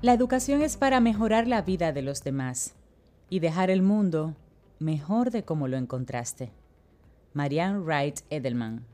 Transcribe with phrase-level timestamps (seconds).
[0.00, 2.74] La educación es para mejorar la vida de los demás
[3.28, 4.36] y dejar el mundo
[4.78, 6.50] mejor de como lo encontraste.
[7.34, 8.86] Marianne Wright Edelman.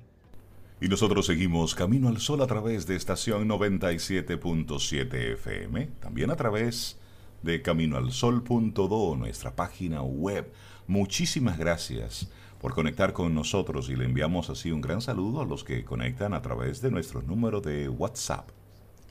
[0.81, 6.99] Y nosotros seguimos Camino al Sol a través de estación 97.7 FM, también a través
[7.43, 10.51] de caminoalsol.do, nuestra página web.
[10.87, 12.29] Muchísimas gracias
[12.61, 16.35] por conectar con nosotros y le enviamos así un gran saludo a los que conectan
[16.35, 18.49] a través de nuestro número de WhatsApp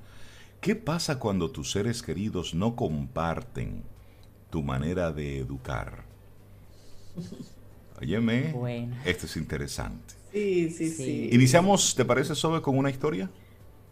[0.60, 3.84] ¿Qué pasa cuando tus seres queridos no comparten
[4.52, 6.04] tu manera de educar?
[8.00, 8.94] Óyeme, bueno.
[9.06, 10.14] esto es interesante.
[10.30, 11.30] Sí, sí, sí.
[11.32, 13.30] Iniciamos, ¿te parece, Sobe, con una historia?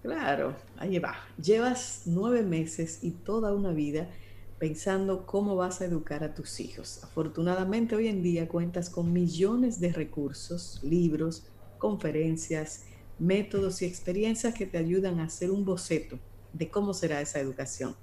[0.03, 1.14] Claro, ahí va.
[1.42, 4.11] Llevas nueve meses y toda una vida
[4.58, 7.03] pensando cómo vas a educar a tus hijos.
[7.05, 11.47] Afortunadamente hoy en día cuentas con millones de recursos, libros,
[11.78, 12.84] conferencias,
[13.19, 16.19] métodos y experiencias que te ayudan a hacer un boceto
[16.53, 17.97] de cómo será esa educación.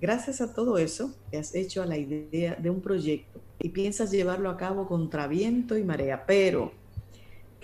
[0.00, 4.10] Gracias a todo eso, te has hecho a la idea de un proyecto y piensas
[4.10, 6.72] llevarlo a cabo contra viento y marea, pero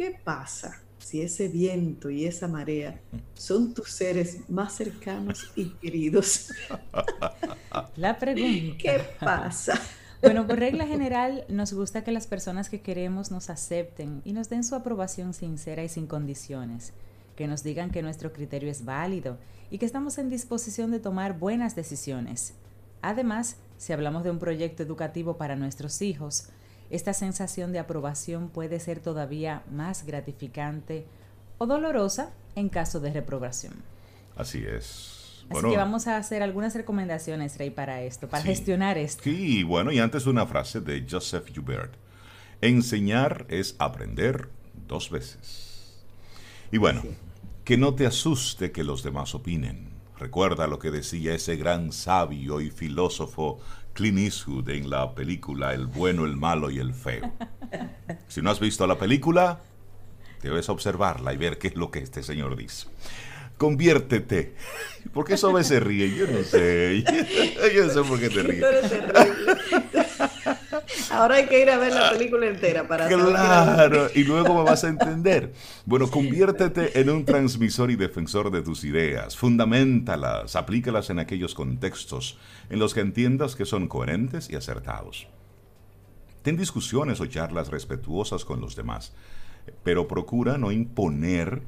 [0.00, 2.98] ¿Qué pasa si ese viento y esa marea
[3.34, 6.54] son tus seres más cercanos y queridos?
[7.96, 8.78] La pregunta.
[8.78, 9.78] ¿Qué pasa?
[10.22, 14.48] Bueno, por regla general, nos gusta que las personas que queremos nos acepten y nos
[14.48, 16.94] den su aprobación sincera y sin condiciones,
[17.40, 19.38] que nos digan que nuestro criterio es válido
[19.70, 22.52] y que estamos en disposición de tomar buenas decisiones.
[23.00, 26.50] Además, si hablamos de un proyecto educativo para nuestros hijos,
[26.90, 31.06] esta sensación de aprobación puede ser todavía más gratificante
[31.56, 33.72] o dolorosa en caso de reprobación.
[34.36, 35.46] Así es.
[35.48, 39.22] Así que vamos a hacer algunas recomendaciones, Rey, para esto, para gestionar esto.
[39.22, 41.94] Sí, bueno, y antes una frase de Joseph Joubert.
[42.60, 44.50] Enseñar es aprender
[44.86, 46.04] dos veces.
[46.70, 47.02] Y bueno,
[47.64, 49.90] que no te asuste que los demás opinen.
[50.18, 53.58] Recuerda lo que decía ese gran sabio y filósofo
[53.94, 57.32] Clint Eastwood en la película El bueno, el malo y el feo.
[58.28, 59.60] Si no has visto la película,
[60.42, 62.86] debes observarla y ver qué es lo que este señor dice.
[63.56, 64.54] Conviértete.
[65.12, 66.16] ¿Por qué Sobe se ríe?
[66.16, 67.04] Yo no sé.
[67.74, 68.64] Yo no sé por qué te ríes.
[71.10, 74.84] Ahora hay que ir a ver la película entera para Claro, y luego me vas
[74.84, 75.52] a entender.
[75.84, 79.36] Bueno, conviértete en un transmisor y defensor de tus ideas.
[79.36, 82.38] Fundamentalas, aplícalas en aquellos contextos
[82.68, 85.26] en los que entiendas que son coherentes y acertados.
[86.42, 89.12] Ten discusiones o charlas respetuosas con los demás,
[89.82, 91.62] pero procura no imponer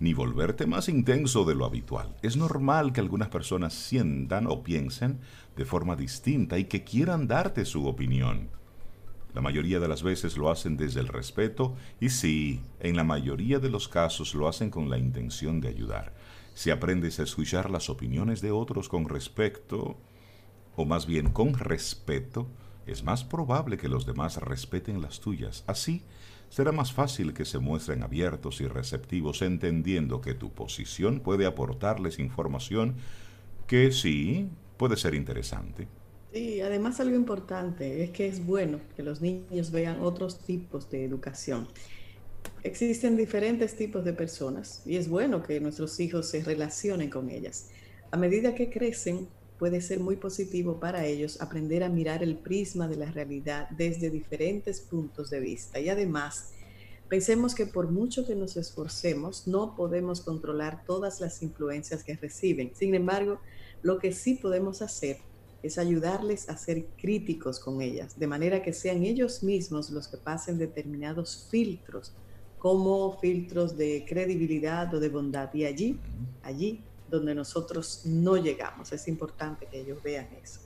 [0.00, 2.16] ni volverte más intenso de lo habitual.
[2.22, 5.20] Es normal que algunas personas sientan o piensen
[5.56, 8.48] de forma distinta y que quieran darte su opinión.
[9.34, 13.58] La mayoría de las veces lo hacen desde el respeto y sí, en la mayoría
[13.58, 16.14] de los casos lo hacen con la intención de ayudar.
[16.54, 19.96] Si aprendes a escuchar las opiniones de otros con respecto,
[20.74, 22.48] o más bien con respeto,
[22.86, 25.62] es más probable que los demás respeten las tuyas.
[25.66, 26.02] Así,
[26.50, 32.18] será más fácil que se muestren abiertos y receptivos entendiendo que tu posición puede aportarles
[32.18, 32.96] información
[33.66, 35.88] que sí puede ser interesante.
[36.32, 41.04] Y además algo importante es que es bueno que los niños vean otros tipos de
[41.04, 41.68] educación.
[42.62, 47.70] Existen diferentes tipos de personas y es bueno que nuestros hijos se relacionen con ellas.
[48.10, 49.28] A medida que crecen,
[49.58, 54.10] puede ser muy positivo para ellos aprender a mirar el prisma de la realidad desde
[54.10, 55.80] diferentes puntos de vista.
[55.80, 56.52] Y además,
[57.08, 62.70] pensemos que por mucho que nos esforcemos, no podemos controlar todas las influencias que reciben.
[62.74, 63.40] Sin embargo,
[63.82, 65.18] lo que sí podemos hacer
[65.62, 70.16] es ayudarles a ser críticos con ellas, de manera que sean ellos mismos los que
[70.16, 72.12] pasen determinados filtros,
[72.58, 75.52] como filtros de credibilidad o de bondad.
[75.54, 75.98] Y allí,
[76.42, 78.92] allí donde nosotros no llegamos.
[78.92, 80.60] Es importante que ellos vean eso.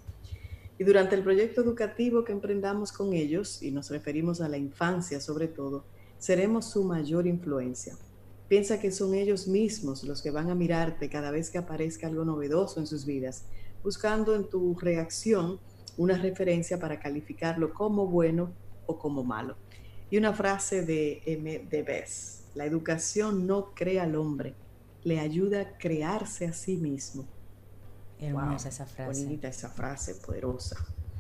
[0.78, 5.20] Y durante el proyecto educativo que emprendamos con ellos, y nos referimos a la infancia
[5.20, 5.84] sobre todo,
[6.18, 7.96] seremos su mayor influencia.
[8.48, 12.24] Piensa que son ellos mismos los que van a mirarte cada vez que aparezca algo
[12.24, 13.44] novedoso en sus vidas,
[13.82, 15.58] buscando en tu reacción
[15.96, 18.52] una referencia para calificarlo como bueno
[18.86, 19.56] o como malo.
[20.10, 21.66] Y una frase de M.
[21.70, 24.54] de Bess, la educación no crea al hombre,
[25.04, 27.24] le ayuda a crearse a sí mismo.
[28.18, 29.24] Hermosa esa frase.
[29.24, 30.76] Bonita esa frase, poderosa.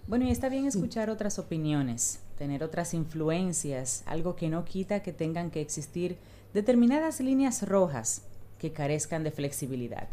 [0.06, 5.12] Bueno, y está bien escuchar otras opiniones, tener otras influencias, algo que no quita que
[5.12, 6.18] tengan que existir
[6.54, 8.22] determinadas líneas rojas
[8.58, 10.08] que carezcan de flexibilidad.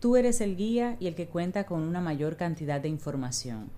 [0.00, 3.70] Tú eres el guía y el que cuenta con una mayor cantidad de información.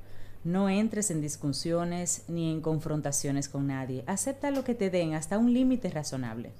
[0.42, 4.04] No entres en discusiones ni en confrontaciones con nadie.
[4.06, 6.52] Acepta lo que te den hasta un límite razonable.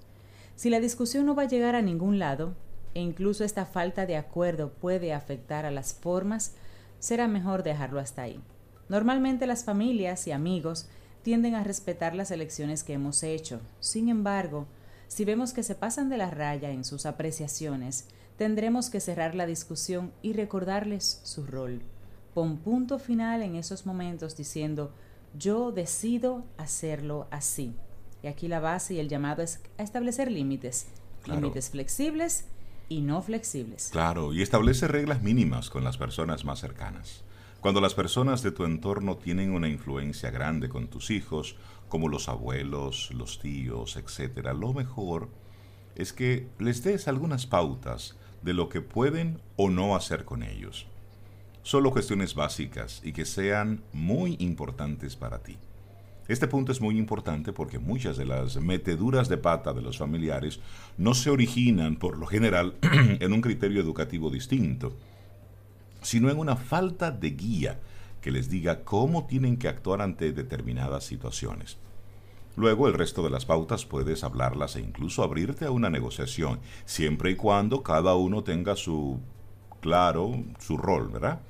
[0.57, 2.55] Si la discusión no va a llegar a ningún lado,
[2.95, 6.55] e incluso esta falta de acuerdo puede afectar a las formas,
[7.01, 8.41] será mejor dejarlo hasta ahí.
[8.89, 10.89] Normalmente las familias y amigos
[11.23, 13.61] tienden a respetar las elecciones que hemos hecho.
[13.81, 14.67] Sin embargo,
[15.09, 18.07] si vemos que se pasan de la raya en sus apreciaciones,
[18.37, 21.83] tendremos que cerrar la discusión y recordarles su rol.
[22.35, 24.93] Pon punto final en esos momentos diciendo,
[25.37, 27.75] yo decido hacerlo así.
[28.25, 30.87] Y aquí la base y el llamado es a establecer límites,
[31.27, 32.47] límites flexibles
[32.89, 33.91] y no flexibles.
[33.93, 37.23] Claro, y establece reglas mínimas con las personas más cercanas.
[37.61, 41.57] Cuando las personas de tu entorno tienen una influencia grande con tus hijos,
[41.91, 45.29] como los abuelos, los tíos, etc., lo mejor
[45.95, 50.87] es que les des algunas pautas de lo que pueden o no hacer con ellos
[51.65, 55.57] solo cuestiones básicas y que sean muy importantes para ti.
[56.27, 60.59] Este punto es muy importante porque muchas de las meteduras de pata de los familiares
[60.97, 62.77] no se originan, por lo general,
[63.21, 64.95] en un criterio educativo distinto,
[66.01, 67.81] sino en una falta de guía
[68.23, 71.77] que les diga cómo tienen que actuar ante determinadas situaciones.
[72.57, 77.33] Luego el resto de las pautas puedes hablarlas e incluso abrirte a una negociación, siempre
[77.33, 79.21] y cuando cada uno tenga su
[79.81, 81.41] claro, su rol, ¿verdad?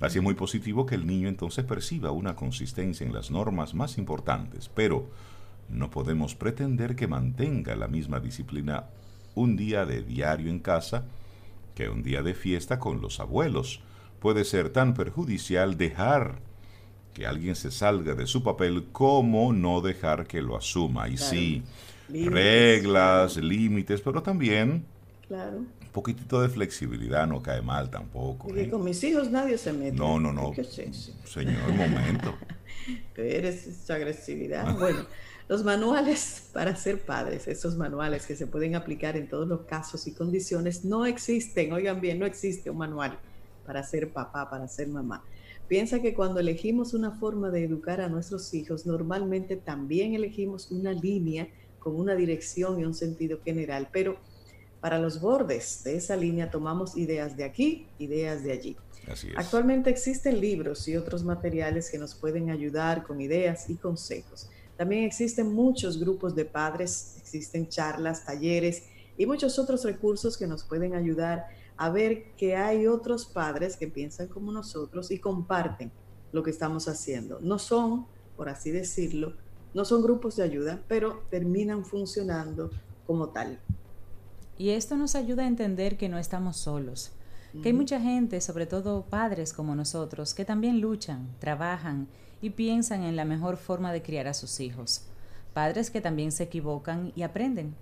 [0.00, 3.96] Así es muy positivo que el niño entonces perciba una consistencia en las normas más
[3.96, 5.08] importantes, pero
[5.70, 8.84] no podemos pretender que mantenga la misma disciplina
[9.34, 11.04] un día de diario en casa
[11.74, 13.80] que un día de fiesta con los abuelos.
[14.20, 16.40] Puede ser tan perjudicial dejar
[17.14, 21.08] que alguien se salga de su papel como no dejar que lo asuma.
[21.08, 21.62] Y sí,
[22.08, 24.84] reglas, límites, pero también
[25.28, 25.64] claro
[25.96, 28.54] poquitito de flexibilidad no cae mal tampoco.
[28.54, 28.70] Y ¿eh?
[28.70, 29.96] con mis hijos nadie se mete.
[29.96, 30.52] No, no, no.
[31.24, 32.34] Señor, momento.
[33.14, 34.78] Pero esa agresividad.
[34.78, 35.06] Bueno,
[35.48, 40.06] los manuales para ser padres, esos manuales que se pueden aplicar en todos los casos
[40.06, 41.72] y condiciones, no existen.
[41.72, 43.18] Oigan bien, no existe un manual
[43.64, 45.24] para ser papá, para ser mamá.
[45.66, 50.92] Piensa que cuando elegimos una forma de educar a nuestros hijos, normalmente también elegimos una
[50.92, 51.48] línea
[51.78, 54.18] con una dirección y un sentido general, pero
[54.80, 58.76] para los bordes de esa línea tomamos ideas de aquí, ideas de allí.
[59.36, 64.50] Actualmente existen libros y otros materiales que nos pueden ayudar con ideas y consejos.
[64.76, 68.84] También existen muchos grupos de padres, existen charlas, talleres
[69.16, 71.46] y muchos otros recursos que nos pueden ayudar
[71.76, 75.92] a ver que hay otros padres que piensan como nosotros y comparten
[76.32, 77.38] lo que estamos haciendo.
[77.40, 78.06] No son,
[78.36, 79.34] por así decirlo,
[79.72, 82.70] no son grupos de ayuda, pero terminan funcionando
[83.06, 83.60] como tal.
[84.58, 87.12] Y esto nos ayuda a entender que no estamos solos,
[87.62, 92.06] que hay mucha gente, sobre todo padres como nosotros, que también luchan, trabajan
[92.42, 95.02] y piensan en la mejor forma de criar a sus hijos.
[95.54, 97.74] Padres que también se equivocan y aprenden.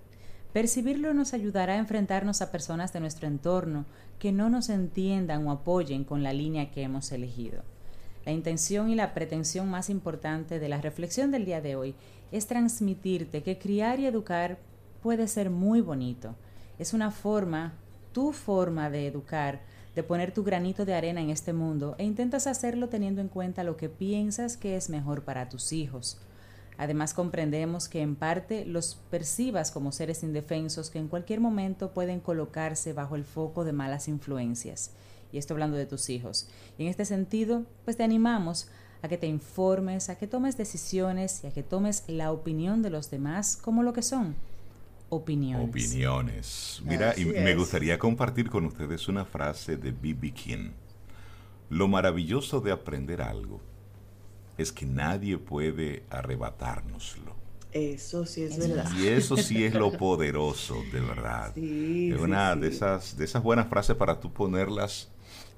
[0.53, 3.87] Percibirlo nos ayudará a enfrentarnos a personas de nuestro entorno
[4.21, 7.63] que no nos entiendan o apoyen con la línea que hemos elegido.
[8.25, 11.95] La intención y la pretensión más importante de la reflexión del día de hoy
[12.31, 14.59] es transmitirte que criar y educar
[15.03, 16.37] puede ser muy bonito,
[16.79, 17.75] es una forma,
[18.13, 19.61] tu forma de educar,
[19.95, 23.65] de poner tu granito de arena en este mundo e intentas hacerlo teniendo en cuenta
[23.65, 26.19] lo que piensas que es mejor para tus hijos.
[26.77, 32.19] Además comprendemos que en parte los percibas como seres indefensos que en cualquier momento pueden
[32.19, 34.91] colocarse bajo el foco de malas influencias.
[35.33, 36.49] Y esto hablando de tus hijos.
[36.79, 38.69] Y en este sentido, pues te animamos
[39.03, 42.91] a que te informes, a que tomes decisiones y a que tomes la opinión de
[42.91, 44.35] los demás como lo que son,
[45.09, 45.69] opiniones.
[45.69, 46.83] Opiniones.
[46.85, 50.33] Mira, y me gustaría compartir con ustedes una frase de B.B.
[50.33, 50.71] King.
[51.71, 53.61] Lo maravilloso de aprender algo
[54.59, 57.35] es que nadie puede arrebatárnoslo.
[57.73, 58.89] Eso sí es verdad.
[58.97, 61.53] Y eso sí es lo poderoso, de verdad.
[61.59, 65.11] es una de esas de esas buenas frases para tú ponerlas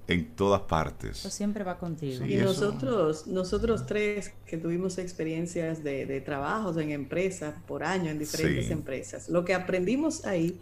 [0.08, 1.18] en todas partes.
[1.18, 2.24] Eso siempre va contigo.
[2.24, 8.70] y nosotros, nosotros tres que tuvimos experiencias de, trabajos en empresas por año, en diferentes
[8.70, 10.60] empresas, lo que aprendimos ahí,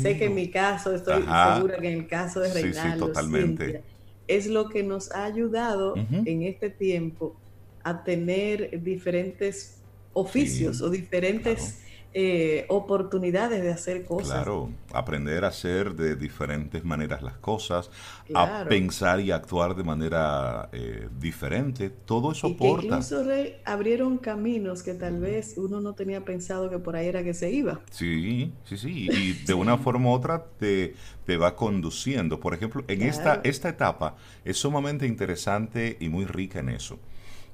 [0.00, 3.82] sé que en mi caso, estoy segura que en el caso de Reinaldo, totalmente.
[4.28, 7.36] es lo que nos ha ayudado en este tiempo
[7.82, 9.78] a tener diferentes
[10.12, 11.80] oficios o diferentes...
[12.18, 14.32] Eh, oportunidades de hacer cosas.
[14.32, 17.90] Claro, aprender a hacer de diferentes maneras las cosas,
[18.34, 24.16] a pensar y actuar de manera eh, diferente, todo eso y Que incluso Rey, abrieron
[24.16, 27.80] caminos que tal vez uno no tenía pensado que por ahí era que se iba.
[27.90, 30.94] Sí, sí, sí, y de una forma u otra te,
[31.26, 32.40] te va conduciendo.
[32.40, 36.98] Por ejemplo, en esta, esta etapa es sumamente interesante y muy rica en eso.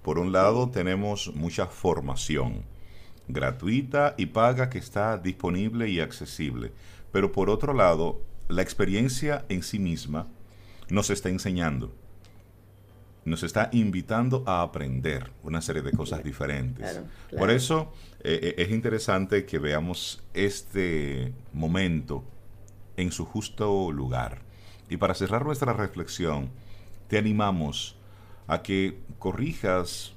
[0.03, 2.63] Por un lado, tenemos mucha formación
[3.33, 6.73] gratuita y paga que está disponible y accesible.
[7.11, 10.29] Pero por otro lado, la experiencia en sí misma
[10.89, 11.95] nos está enseñando,
[13.25, 17.01] nos está invitando a aprender una serie de cosas diferentes.
[17.37, 22.25] Por eso eh, eh, es interesante que veamos este momento
[22.97, 24.43] en su justo lugar.
[24.89, 26.51] Y para cerrar nuestra reflexión,
[27.09, 27.97] te animamos
[28.47, 30.15] a que corrijas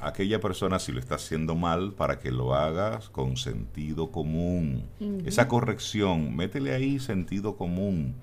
[0.00, 4.88] aquella persona si lo está haciendo mal para que lo hagas con sentido común.
[5.24, 8.14] Esa corrección, métele ahí sentido común.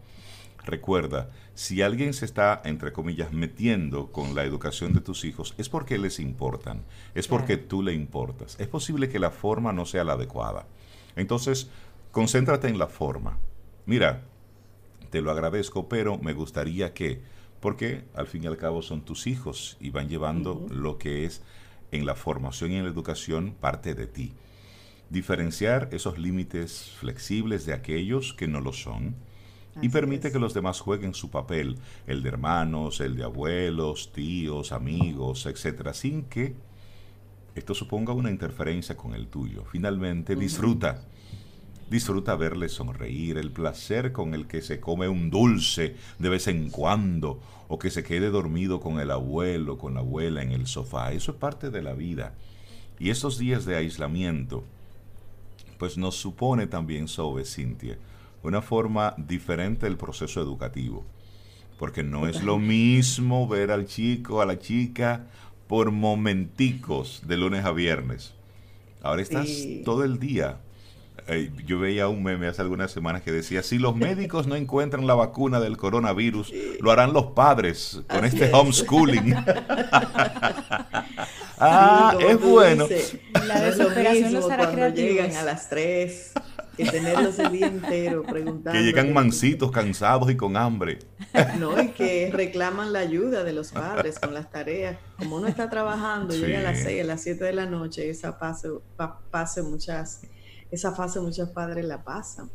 [0.66, 5.70] Recuerda, si alguien se está, entre comillas, metiendo con la educación de tus hijos, es
[5.70, 6.84] porque les importan,
[7.16, 8.60] es porque tú le importas.
[8.60, 10.66] Es posible que la forma no sea la adecuada.
[11.16, 11.70] Entonces,
[12.12, 13.38] concéntrate en la forma.
[13.86, 14.24] Mira,
[15.10, 17.22] te lo agradezco, pero me gustaría que,
[17.62, 21.42] porque al fin y al cabo son tus hijos y van llevando lo que es
[21.92, 24.34] en la formación y en la educación parte de ti.
[25.10, 29.16] Diferenciar esos límites flexibles de aquellos que no lo son
[29.82, 31.78] y permite que los demás jueguen su papel,
[32.08, 36.56] el de hermanos, el de abuelos, tíos, amigos, etcétera, sin que
[37.56, 39.64] esto suponga una interferencia con el tuyo.
[39.72, 41.04] Finalmente, disfruta.
[41.90, 46.70] Disfruta verle sonreír, el placer con el que se come un dulce de vez en
[46.70, 47.40] cuando
[47.70, 51.14] o que se quede dormido con el abuelo, con la abuela en el sofá.
[51.14, 52.34] Eso es parte de la vida.
[53.00, 54.66] Y esos días de aislamiento,
[55.78, 57.98] pues nos supone también, Sobe, Cintia,
[58.44, 61.06] una forma diferente del proceso educativo.
[61.80, 65.28] Porque no es lo mismo ver al chico, a la chica,
[65.68, 68.34] por momenticos de lunes a viernes.
[69.04, 69.48] Ahora estás
[69.86, 70.58] todo el día
[71.28, 75.08] eh, yo veía un meme hace algunas semanas que decía, si los médicos no encuentran
[75.08, 79.36] la vacuna del coronavirus, lo harán los padres con este homeschooling.
[81.60, 82.88] ah, es bueno.
[83.46, 86.34] la desesperación los hará cuando llegan a las 3
[86.78, 88.80] que tenerlos el día entero preguntando.
[88.80, 91.00] Que llegan mansitos, cansados y con hambre.
[91.60, 94.98] No, y que reclaman la ayuda de los padres con las tareas.
[95.18, 98.40] Como uno está trabajando, llega a las 6, a las 7 de la noche, esa
[98.40, 98.70] pase,
[99.30, 100.22] pase muchas
[100.72, 102.50] esa fase muchos padres la pasan.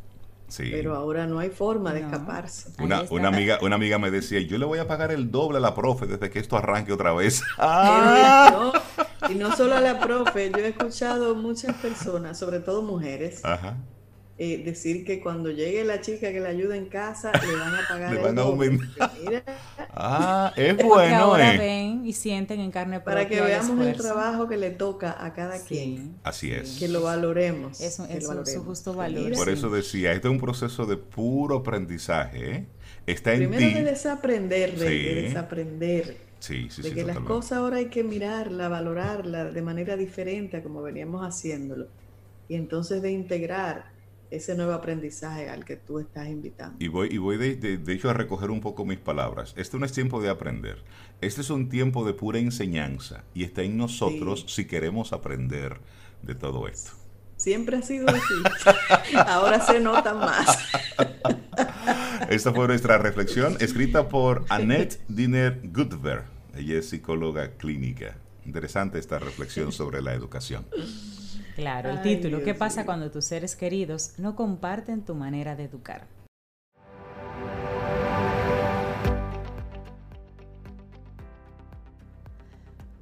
[0.57, 2.69] Pero ahora no hay forma de escaparse.
[2.79, 5.61] Una, una, amiga, una amiga me decía, yo le voy a pagar el doble a
[5.61, 7.41] la profe desde que esto arranque otra vez.
[9.29, 13.77] y no solo a la profe, yo he escuchado muchas personas, sobre todo mujeres, Ajá.
[14.35, 17.81] Eh, decir que cuando llegue la chica que le ayuda en casa, le van a
[17.87, 18.13] pagar.
[18.13, 19.11] le van a aumentar.
[19.91, 21.15] ah, es bueno.
[21.17, 21.57] ahora eh.
[21.59, 23.13] ven y sienten en carne propia.
[23.13, 26.15] Para que veamos el, trabajo que le toca a cada quien.
[26.23, 26.79] Así es.
[26.79, 27.79] Que lo valoremos.
[27.79, 29.33] Eso es su justo valor.
[29.33, 32.55] Por eso decía, este es un proceso de puro aprendizaje.
[32.55, 32.65] ¿eh?
[33.05, 33.73] Está en Primero ti.
[33.75, 36.17] de desaprender, de, desaprender.
[36.39, 40.63] Sí, sí, de que las cosas ahora hay que mirarla, valorarla de manera diferente a
[40.63, 41.87] como veníamos haciéndolo.
[42.49, 43.92] Y entonces de integrar
[44.35, 46.75] ese nuevo aprendizaje al que tú estás invitando.
[46.79, 49.53] Y voy, y voy de, hecho a recoger un poco mis palabras.
[49.57, 50.83] Este no es tiempo de aprender.
[51.21, 55.77] Este es un tiempo de pura enseñanza y está en nosotros si queremos aprender
[56.23, 56.91] de todo esto.
[57.37, 59.15] Siempre ha sido así.
[59.27, 60.57] Ahora se nota más.
[62.29, 66.23] Esta fue nuestra reflexión escrita por Annette Diner Gutver.
[66.55, 68.17] Ella es psicóloga clínica.
[68.45, 70.65] Interesante esta reflexión sobre la educación.
[71.55, 76.07] Claro, el título, ¿qué pasa cuando tus seres queridos no comparten tu manera de educar?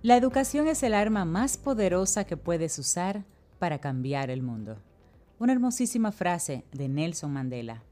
[0.03, 3.24] La educación es el arma más poderosa que puedes usar
[3.60, 4.77] para cambiar el mundo.
[5.39, 7.84] Una hermosísima frase de Nelson Mandela.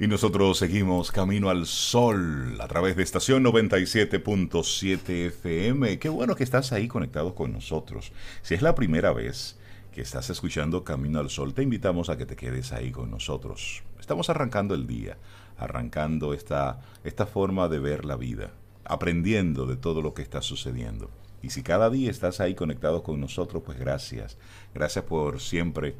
[0.00, 5.98] Y nosotros seguimos camino al sol a través de estación 97.7 FM.
[5.98, 8.12] Qué bueno que estás ahí conectado con nosotros.
[8.42, 9.58] Si es la primera vez
[9.90, 13.82] que estás escuchando Camino al Sol, te invitamos a que te quedes ahí con nosotros.
[13.98, 15.18] Estamos arrancando el día,
[15.56, 18.52] arrancando esta, esta forma de ver la vida,
[18.84, 21.10] aprendiendo de todo lo que está sucediendo.
[21.42, 24.38] Y si cada día estás ahí conectado con nosotros, pues gracias.
[24.76, 25.96] Gracias por siempre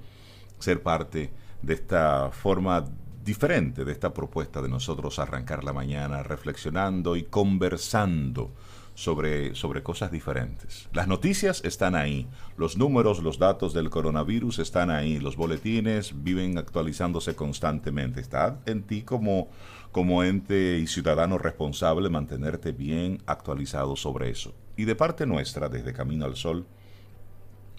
[0.61, 2.85] ser parte de esta forma
[3.29, 8.53] diferente de esta propuesta de nosotros arrancar la mañana reflexionando y conversando
[8.95, 10.89] sobre, sobre cosas diferentes.
[10.95, 16.57] Las noticias están ahí, los números, los datos del coronavirus están ahí, los boletines viven
[16.57, 18.19] actualizándose constantemente.
[18.19, 19.51] Está en ti como,
[19.93, 24.55] como ente y ciudadano responsable mantenerte bien actualizado sobre eso.
[24.75, 26.65] Y de parte nuestra, desde Camino al Sol,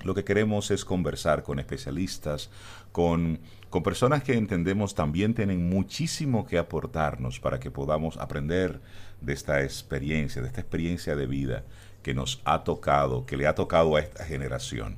[0.03, 2.50] lo que queremos es conversar con especialistas,
[2.91, 8.81] con, con, personas que entendemos también tienen muchísimo que aportarnos para que podamos aprender
[9.21, 11.63] de esta experiencia, de esta experiencia de vida
[12.03, 14.97] que nos ha tocado, que le ha tocado a esta generación.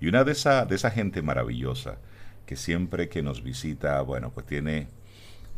[0.00, 1.98] Y una de esa, de esa gente maravillosa
[2.46, 4.88] que siempre que nos visita, bueno, pues tiene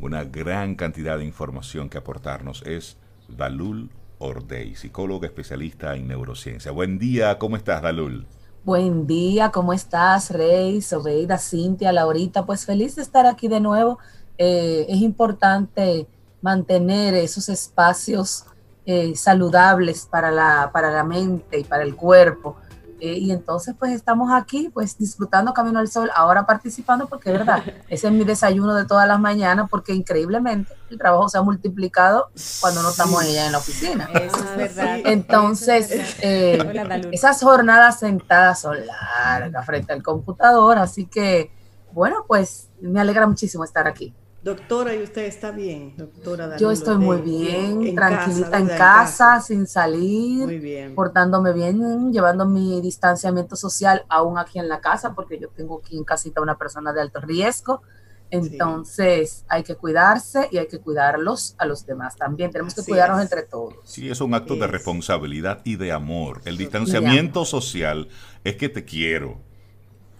[0.00, 2.97] una gran cantidad de información que aportarnos es
[3.29, 6.73] Dalul Ordey, psicóloga especialista en neurociencia.
[6.73, 8.26] Buen día, ¿cómo estás, Dalul?
[8.62, 12.45] Buen día, ¿cómo estás, Rey, Sobeida, Cintia, Laurita?
[12.45, 13.99] Pues feliz de estar aquí de nuevo.
[14.37, 16.07] Eh, es importante
[16.43, 18.45] mantener esos espacios
[18.85, 22.57] eh, saludables para la, para la mente y para el cuerpo.
[23.00, 27.38] Eh, y entonces pues estamos aquí pues disfrutando Camino al Sol, ahora participando porque es
[27.38, 31.42] verdad, ese es mi desayuno de todas las mañanas porque increíblemente el trabajo se ha
[31.42, 32.30] multiplicado
[32.61, 34.09] cuando no estamos allá en la oficina.
[34.14, 34.99] Eso es verdad.
[35.04, 41.50] Entonces, eh, esas jornadas sentadas son largas frente al computador, así que
[41.92, 44.14] bueno, pues me alegra muchísimo estar aquí.
[44.43, 46.57] Doctora, ¿y usted está bien, doctora?
[46.57, 54.07] Yo estoy muy bien, tranquilita en, casa, sin salir, portándome bien, llevando mi distanciamiento social
[54.09, 57.21] aún aquí en la casa, porque yo tengo aquí en casita una persona de alto
[57.21, 57.83] riesgo.
[58.31, 62.51] Entonces hay que cuidarse y hay que cuidarlos a los demás también.
[62.51, 63.75] Tenemos que cuidarnos entre todos.
[63.85, 66.41] Sí, es un acto de responsabilidad y de amor.
[66.47, 68.09] El distanciamiento social
[68.45, 69.39] es que te quiero.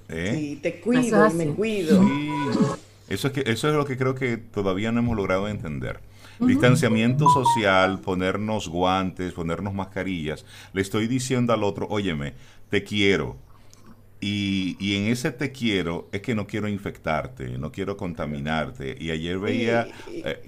[0.09, 0.35] ¿eh?
[0.35, 2.03] Sí, te cuido y me cuido.
[3.11, 6.01] Eso es, que, eso es lo que creo que todavía no hemos logrado entender.
[6.39, 10.47] Distanciamiento social, ponernos guantes, ponernos mascarillas.
[10.73, 12.35] Le estoy diciendo al otro, óyeme,
[12.71, 13.37] te quiero.
[14.21, 18.97] Y, en ese te quiero es que no quiero infectarte, no quiero contaminarte.
[19.01, 20.43] Y ayer veía, eh,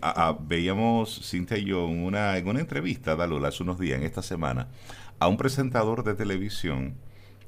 [0.47, 4.23] veíamos, Cintia y yo, en una, en una entrevista, Dalola, hace unos días, en esta
[4.23, 4.69] semana,
[5.19, 6.95] a un presentador de televisión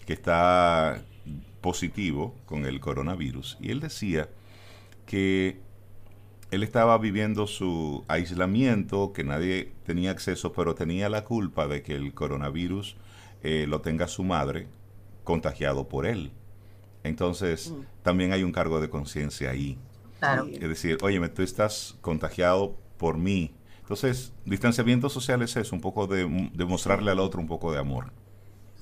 [0.07, 1.05] que está
[1.61, 3.59] positivo con el coronavirus.
[3.61, 4.29] Y él decía
[5.07, 5.61] que
[6.51, 11.95] él estaba viviendo su aislamiento, que nadie tenía acceso, pero tenía la culpa de que
[11.95, 12.97] el coronavirus
[13.43, 14.69] eh, lo tenga su madre
[15.25, 16.33] contagiado por él.
[17.03, 18.03] Entonces, mm.
[18.03, 19.79] también hay un cargo de conciencia ahí.
[20.53, 23.53] Es decir, oye, tú estás contagiado por mí.
[23.81, 27.79] Entonces, distanciamiento social es eso, un poco de, de mostrarle al otro un poco de
[27.79, 28.11] amor.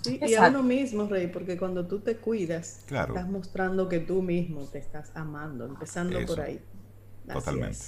[0.02, 4.20] Sí, y a uno mismo, Rey, porque cuando tú te cuidas, estás mostrando que tú
[4.22, 6.60] mismo te estás amando, empezando por ahí.
[7.32, 7.78] Totalmente.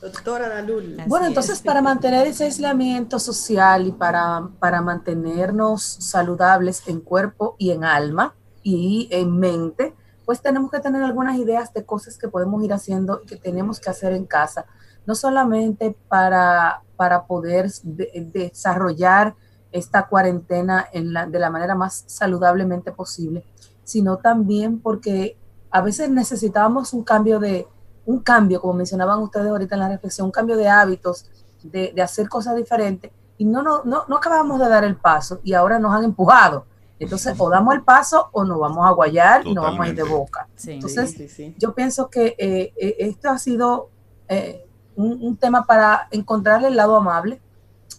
[0.00, 0.98] Doctora Dalul.
[1.06, 7.70] Bueno, entonces para mantener ese aislamiento social y para, para mantenernos saludables en cuerpo y
[7.70, 9.94] en alma y en mente,
[10.24, 13.80] pues tenemos que tener algunas ideas de cosas que podemos ir haciendo y que tenemos
[13.80, 14.66] que hacer en casa,
[15.06, 19.34] no solamente para, para poder desarrollar
[19.74, 23.44] esta cuarentena en la, de la manera más saludablemente posible,
[23.82, 25.36] sino también porque
[25.70, 27.66] a veces necesitábamos un cambio de,
[28.06, 31.26] un cambio, como mencionaban ustedes ahorita en la reflexión, un cambio de hábitos,
[31.64, 35.40] de, de hacer cosas diferentes, y no, no, no, no acabamos de dar el paso
[35.42, 36.66] y ahora nos han empujado.
[37.00, 39.96] Entonces, o damos el paso o nos vamos a guayar y nos vamos a ir
[39.96, 40.46] de boca.
[40.66, 41.16] Entonces,
[41.58, 43.90] yo pienso que eh, eh, esto ha sido
[44.28, 47.42] eh, un, un, tema para encontrarle el lado amable,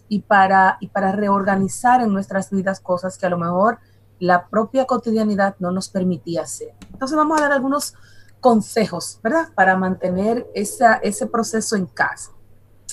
[0.08, 3.78] y para, y para reorganizar en nuestras vidas cosas que a lo mejor
[4.18, 6.74] la propia cotidianidad no nos permitía hacer.
[6.92, 7.94] Entonces vamos a dar algunos
[8.40, 9.48] consejos, ¿verdad?
[9.54, 12.30] Para mantener esa, ese proceso en casa.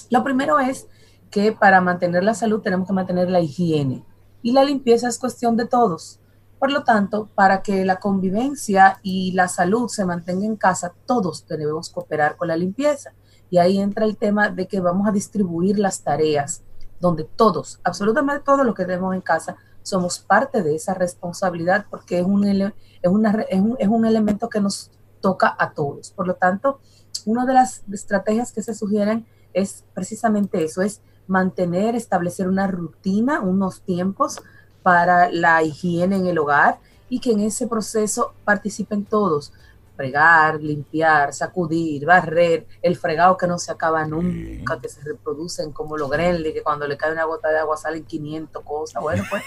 [0.10, 0.88] Lo primero es
[1.30, 4.06] que para mantener la salud tenemos que mantener la higiene
[4.42, 6.20] y la limpieza es cuestión de todos.
[6.60, 11.46] Por lo tanto, para que la convivencia y la salud se mantenga en casa, todos
[11.48, 13.14] debemos cooperar con la limpieza.
[13.50, 16.64] Y ahí entra el tema de que vamos a distribuir las tareas
[17.04, 22.20] donde todos, absolutamente todos los que tenemos en casa, somos parte de esa responsabilidad porque
[22.20, 24.90] es un, es, es, un, es un elemento que nos
[25.20, 26.12] toca a todos.
[26.12, 26.80] Por lo tanto,
[27.26, 33.42] una de las estrategias que se sugieren es precisamente eso, es mantener, establecer una rutina,
[33.42, 34.42] unos tiempos
[34.82, 39.52] para la higiene en el hogar y que en ese proceso participen todos.
[39.96, 45.98] Fregar, limpiar, sacudir, barrer, el fregado que no se acaba nunca, que se reproducen como
[45.98, 49.02] los gremlins, que cuando le cae una gota de agua salen 500 cosas.
[49.02, 49.44] Bueno, pues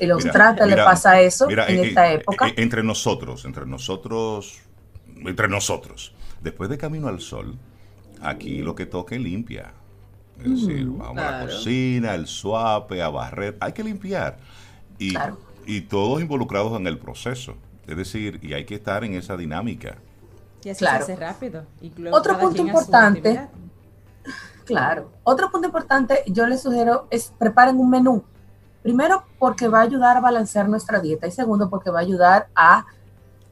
[0.00, 2.52] y los trata, le pasa eso en eh, esta eh, época.
[2.56, 4.60] entre nosotros, entre nosotros,
[5.16, 7.56] entre nosotros, después de Camino al Sol,
[8.20, 9.72] aquí lo que toque limpia.
[10.38, 14.38] Es decir, vamos a la cocina, el suape, a barrer, hay que limpiar.
[14.98, 15.14] Y,
[15.66, 17.56] y todos involucrados en el proceso.
[17.88, 19.96] Es decir, y hay que estar en esa dinámica.
[20.62, 21.64] Y así se hace rápido.
[22.12, 23.48] Otro punto importante,
[24.66, 28.22] claro, otro punto importante, yo les sugiero es preparen un menú.
[28.82, 32.48] Primero, porque va a ayudar a balancear nuestra dieta y segundo, porque va a ayudar
[32.54, 32.84] a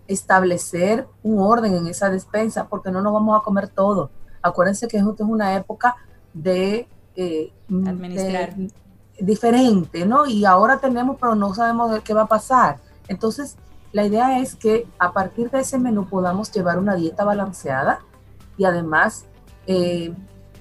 [0.07, 4.11] establecer un orden en esa despensa, porque no nos vamos a comer todo.
[4.42, 5.96] Acuérdense que esto es una época
[6.35, 8.55] de, eh, Administrar.
[9.18, 10.27] diferente, ¿no?
[10.27, 12.79] Y ahora tenemos, pero no sabemos qué va a pasar.
[13.09, 13.57] Entonces,
[13.96, 18.00] la idea es que a partir de ese menú podamos llevar una dieta balanceada
[18.59, 19.24] y además
[19.66, 20.14] eh,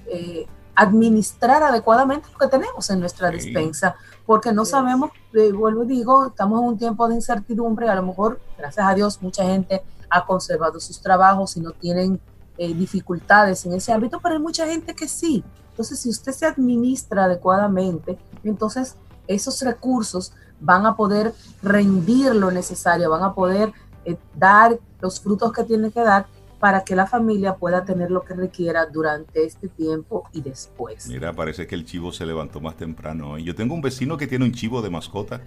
[0.06, 3.94] eh, administrar adecuadamente lo que tenemos en nuestra despensa,
[4.24, 8.04] porque no sabemos, eh, vuelvo y digo, estamos en un tiempo de incertidumbre, a lo
[8.04, 12.18] mejor, gracias a Dios, mucha gente ha conservado sus trabajos y no tienen
[12.56, 15.44] dificultades en ese ámbito, pero hay mucha gente que sí.
[15.72, 18.96] Entonces, si usted se administra adecuadamente, entonces
[19.28, 23.72] esos recursos van a poder rendir lo necesario, van a poder
[24.04, 26.26] eh, dar los frutos que tienen que dar
[26.58, 31.06] para que la familia pueda tener lo que requiera durante este tiempo y después.
[31.06, 33.38] Mira, parece que el chivo se levantó más temprano.
[33.38, 35.42] Yo tengo un vecino que tiene un chivo de mascota.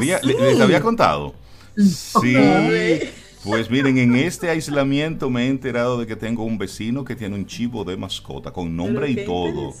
[0.00, 1.34] ¿Les ¿Ah, había contado?
[1.76, 2.34] Sí.
[3.44, 7.36] Pues miren, en este aislamiento me he enterado de que tengo un vecino que tiene
[7.36, 9.72] un chivo de mascota con nombre y todo.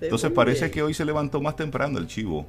[0.00, 2.46] Entonces parece que hoy se levantó más temprano el chivo.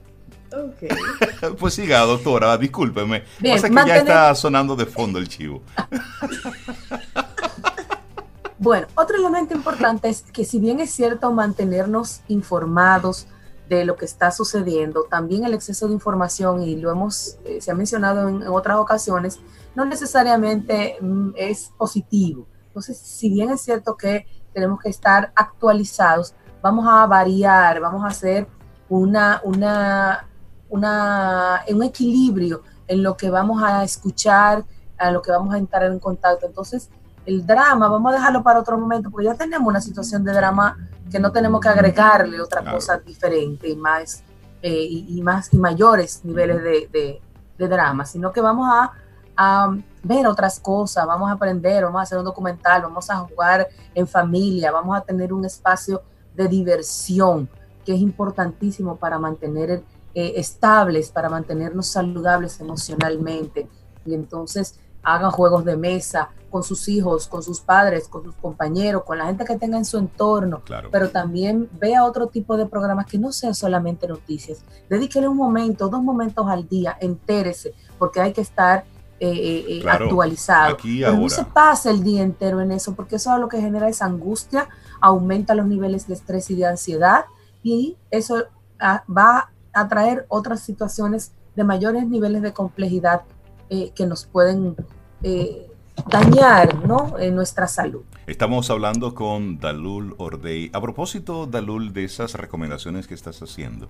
[0.52, 0.90] Okay.
[1.60, 3.24] pues siga, doctora, discúlpeme.
[3.42, 5.62] Pasa que ya está sonando de fondo el chivo.
[8.58, 13.28] bueno, otro elemento importante es que si bien es cierto mantenernos informados
[13.68, 17.72] de lo que está sucediendo, también el exceso de información, y lo hemos, eh, se
[17.72, 19.40] ha mencionado en, otras ocasiones,
[19.76, 22.48] no necesariamente mm, es positivo.
[22.68, 28.08] Entonces, si bien es cierto que tenemos que estar actualizados, vamos a variar, vamos a
[28.08, 28.48] hacer
[28.90, 30.28] una, una
[30.70, 34.64] una, un equilibrio en lo que vamos a escuchar,
[34.98, 36.46] a lo que vamos a entrar en contacto.
[36.46, 36.90] Entonces,
[37.26, 40.78] el drama, vamos a dejarlo para otro momento, porque ya tenemos una situación de drama
[41.12, 44.24] que no tenemos que agregarle otra cosa diferente y más,
[44.62, 47.22] eh, y, más y mayores niveles de,
[47.58, 48.92] drama, sino que vamos a,
[49.36, 53.68] a, ver otras cosas, vamos a aprender, vamos a hacer un documental, vamos a jugar
[53.94, 56.04] en familia, vamos a tener un espacio
[56.36, 57.50] de diversión
[57.84, 59.84] que es importantísimo para mantener el,
[60.20, 63.68] eh, estables para mantenernos saludables emocionalmente.
[64.04, 69.04] Y entonces hagan juegos de mesa con sus hijos, con sus padres, con sus compañeros,
[69.04, 73.06] con la gente que tenga en su entorno, pero también vea otro tipo de programas
[73.06, 74.64] que no sean solamente noticias.
[74.90, 78.86] Dedíquele un momento, dos momentos al día, entérese, porque hay que estar
[79.20, 80.78] eh, eh, actualizado.
[80.82, 83.88] Pero no se pase el día entero en eso, porque eso es lo que genera
[83.88, 84.68] esa angustia,
[85.00, 87.26] aumenta los niveles de estrés y de ansiedad,
[87.62, 88.46] y eso
[88.80, 93.22] ah, va atraer otras situaciones de mayores niveles de complejidad
[93.70, 94.76] eh, que nos pueden
[95.24, 95.68] eh,
[96.10, 97.18] dañar ¿no?
[97.20, 98.04] en nuestra salud.
[98.28, 100.70] Estamos hablando con Dalul Ordey.
[100.74, 103.90] A propósito, Dalul, de esas recomendaciones que estás haciendo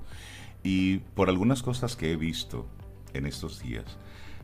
[0.63, 2.65] y por algunas cosas que he visto
[3.13, 3.85] en estos días,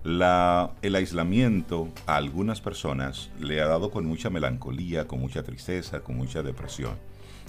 [0.03, 6.01] la, el aislamiento a algunas personas le ha dado con mucha melancolía, con mucha tristeza,
[6.01, 6.97] con mucha depresión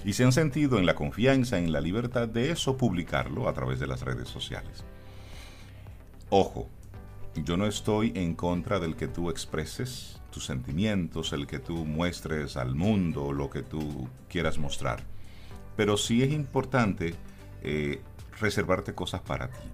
[0.05, 3.81] y se han sentido en la confianza, en la libertad de eso, publicarlo a través
[3.81, 4.85] de las redes sociales.
[6.29, 6.69] Ojo,
[7.37, 12.57] yo no estoy en contra del que tú expreses tus sentimientos, el que tú muestres
[12.57, 15.03] al mundo lo que tú quieras mostrar.
[15.75, 17.15] Pero sí es importante
[17.63, 18.01] eh,
[18.39, 19.67] reservarte cosas para ti,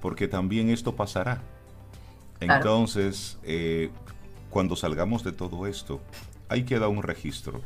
[0.00, 1.42] porque también esto pasará.
[2.40, 3.90] Entonces, eh,
[4.48, 6.00] cuando salgamos de todo esto,
[6.48, 7.60] hay que dar un registro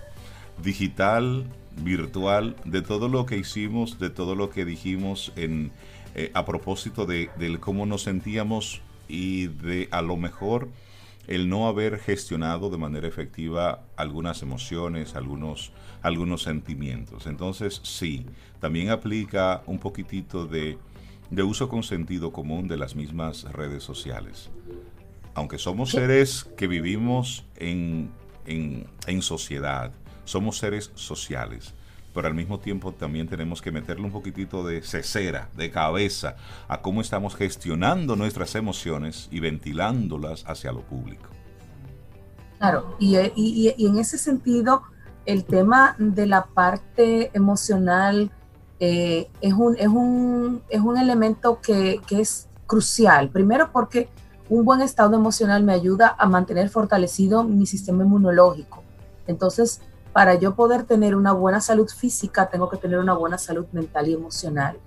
[0.62, 5.72] digital, virtual, de todo lo que hicimos, de todo lo que dijimos en,
[6.14, 10.68] eh, a propósito de, cómo nos sentíamos y de a lo mejor
[11.26, 17.26] el no haber gestionado de manera efectiva algunas emociones, algunos, algunos sentimientos.
[17.26, 18.26] Entonces, sí,
[18.60, 20.78] también aplica un poquitito de
[21.42, 24.50] uso con sentido común de las mismas redes sociales.
[25.34, 28.10] Aunque somos seres que vivimos en,
[28.46, 29.92] en, en sociedad,
[30.24, 31.74] somos seres sociales,
[32.14, 36.36] pero al mismo tiempo también tenemos que meterle un poquitito de cesera, de cabeza,
[36.68, 41.28] a cómo estamos gestionando nuestras emociones y ventilándolas hacia lo público.
[42.58, 43.16] Claro, y,
[43.76, 44.82] en ese sentido,
[45.26, 48.30] el tema de la parte emocional
[48.78, 53.30] eh, es, un, es, un, es un elemento que, que es crucial.
[53.30, 54.08] Primero porque
[54.48, 58.82] un buen estado emocional me ayuda a mantener fortalecido mi sistema inmunológico.
[59.26, 59.80] Entonces,
[60.12, 64.08] para yo poder tener una buena salud física, tengo que tener una buena salud mental
[64.08, 64.78] y emocional.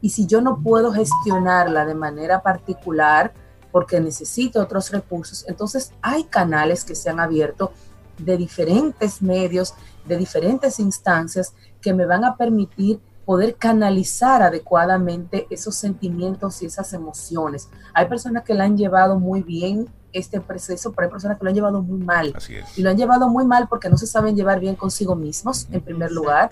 [0.00, 3.32] Y si yo no puedo gestionarla de manera particular,
[3.72, 7.72] porque necesito otros recursos, entonces hay canales que se han abierto
[8.18, 9.74] de diferentes medios,
[10.04, 16.92] de diferentes instancias, que me van a permitir poder canalizar adecuadamente esos sentimientos y esas
[16.92, 17.68] emociones.
[17.92, 21.50] Hay personas que la han llevado muy bien este proceso, pero hay personas que lo
[21.50, 22.34] han llevado muy mal.
[22.76, 25.80] Y lo han llevado muy mal porque no se saben llevar bien consigo mismos, en
[25.80, 26.50] primer lugar.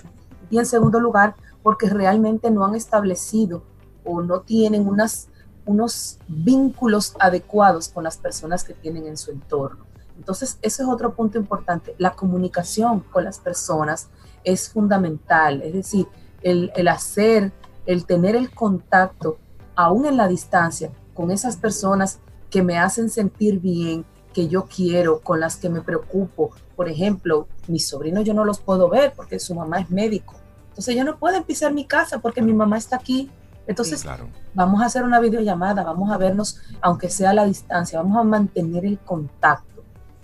[0.50, 3.62] Y en segundo lugar, porque realmente no han establecido
[4.04, 5.28] o no tienen unas,
[5.64, 9.86] unos vínculos adecuados con las personas que tienen en su entorno.
[10.18, 11.94] Entonces, ese es otro punto importante.
[11.98, 14.08] La comunicación con las personas
[14.42, 15.62] es fundamental.
[15.62, 16.06] Es decir,
[16.44, 17.52] el, hacer,
[17.86, 19.38] el tener el contacto,
[19.74, 25.20] aún en la distancia, con esas personas que me hacen sentir bien, que yo quiero,
[25.20, 26.50] con las que me preocupo.
[26.76, 30.34] Por ejemplo, mis sobrinos yo no los puedo ver porque su mamá es médico.
[30.68, 33.30] Entonces ya no pueden pisar mi casa porque mi mamá está aquí.
[33.66, 34.04] Entonces
[34.52, 38.24] vamos a hacer una videollamada, vamos a vernos, aunque sea a la distancia, vamos a
[38.24, 39.73] mantener el contacto,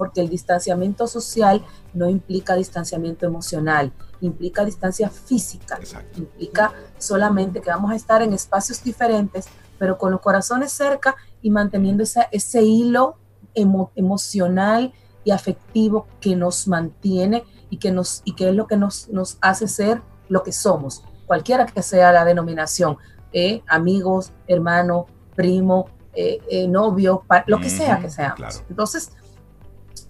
[0.00, 5.78] porque el distanciamiento social no implica distanciamiento emocional implica distancia física,
[6.16, 9.46] implica solamente que vamos a estar en espacios diferentes,
[9.78, 13.16] pero con los corazones cerca y manteniendo ese hilo
[13.54, 14.92] emocional
[15.24, 19.38] y afectivo que nos mantiene y que, nos, y que es lo que nos, nos
[19.40, 22.98] hace ser lo que somos, cualquiera que sea la denominación,
[23.32, 28.64] eh, amigos, hermano, primo, eh, eh, novio, lo que sea que seamos.
[28.68, 29.12] Entonces,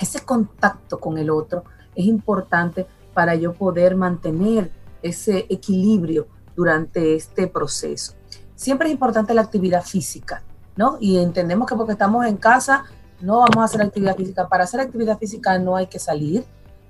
[0.01, 4.71] ese contacto con el otro es importante para yo poder mantener
[5.03, 8.15] ese equilibrio durante este proceso.
[8.55, 10.43] Siempre es importante la actividad física,
[10.77, 10.99] ¿no?
[11.01, 12.85] Y entendemos que porque estamos en casa
[13.21, 14.49] no vamos a hacer actividad física.
[14.49, 16.45] Para hacer actividad física no hay que salir,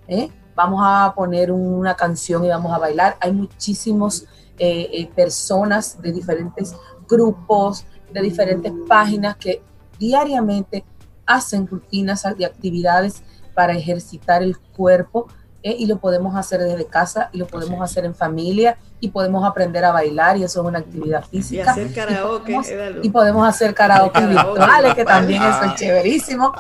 [0.06, 0.30] ¿eh?
[0.54, 3.16] Vamos a poner una canción y vamos a bailar.
[3.20, 4.24] Hay muchísimos
[4.58, 6.74] eh, eh, personas de diferentes
[7.08, 9.62] grupos, de diferentes páginas que
[9.98, 10.84] diariamente
[11.30, 13.22] hacen rutinas de actividades
[13.54, 15.28] para ejercitar el cuerpo
[15.62, 15.76] ¿eh?
[15.78, 19.84] y lo podemos hacer desde casa y lo podemos hacer en familia y podemos aprender
[19.84, 21.64] a bailar y eso es una actividad física.
[21.64, 22.58] Y hacer karaoke.
[23.02, 26.52] Y podemos, hacer karaoke virtuales, que también eso es chéverísimo.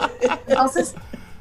[0.46, 0.94] Entonces,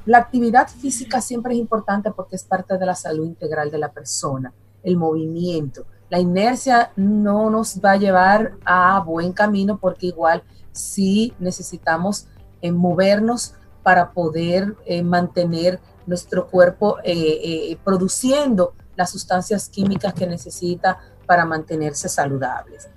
[0.05, 3.91] la actividad física siempre es importante porque es parte de la salud integral de la
[3.91, 4.51] persona,
[4.83, 5.85] el movimiento.
[6.09, 12.27] La inercia no nos va a llevar a buen camino porque igual sí necesitamos
[12.61, 20.27] eh, movernos para poder eh, mantener nuestro cuerpo eh, eh, produciendo las sustancias químicas que
[20.27, 22.89] necesita para mantenerse saludables.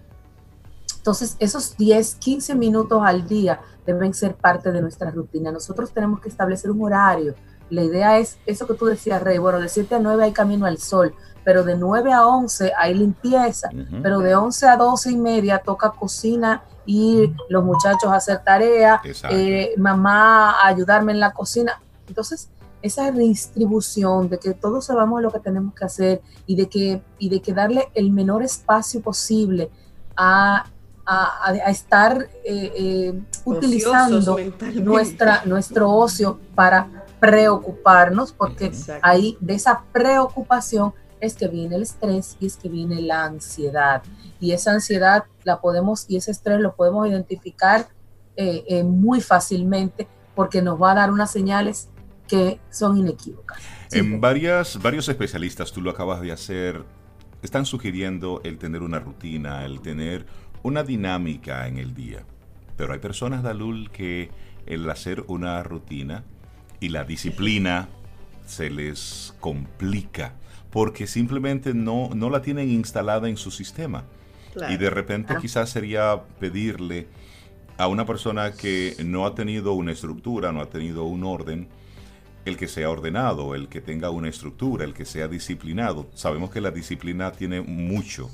[0.96, 5.51] Entonces, esos 10, 15 minutos al día deben ser parte de nuestra rutina.
[5.53, 7.35] Nosotros tenemos que establecer un horario.
[7.70, 9.38] La idea es eso que tú decías, Rey.
[9.38, 12.94] Bueno, de 7 a 9 hay camino al sol, pero de 9 a 11 hay
[12.94, 13.70] limpieza,
[14.03, 19.01] pero de 11 a 12 y media toca cocina y los muchachos a hacer tarea,
[19.31, 21.81] eh, mamá a ayudarme en la cocina.
[22.09, 22.51] Entonces,
[22.83, 27.29] esa redistribución de que todos sabemos lo que tenemos que hacer y de que, y
[27.29, 29.71] de que darle el menor espacio posible
[30.16, 30.66] a,
[31.66, 34.37] estar eh, eh, utilizando
[34.75, 42.37] nuestra, nuestro ocio para preocuparnos, porque ahí de esa preocupación es que viene el estrés
[42.40, 44.02] y es que viene la ansiedad.
[44.40, 47.87] Y esa ansiedad la podemos, y ese estrés lo podemos identificar
[48.37, 51.88] eh, muy fácilmente porque nos va a dar unas señales
[52.26, 53.58] que son inequívocas.
[53.92, 56.82] En varias, varios especialistas, tú lo acabas de hacer,
[57.42, 60.26] están sugiriendo el tener una rutina, el tener
[60.62, 62.24] una dinámica en el día.
[62.76, 64.30] Pero hay personas, Dalul, que
[64.66, 66.24] el hacer una rutina
[66.80, 67.88] y la disciplina
[68.46, 70.35] se les complica
[70.72, 74.04] porque simplemente no, no la tienen instalada en su sistema.
[74.70, 77.06] Y de repente quizás sería pedirle
[77.78, 81.68] a una persona que no ha tenido una estructura, no ha tenido un orden,
[82.44, 86.08] el que sea ordenado, el que tenga una estructura, el que sea disciplinado.
[86.14, 88.30] Sabemos que la disciplina tiene mucho,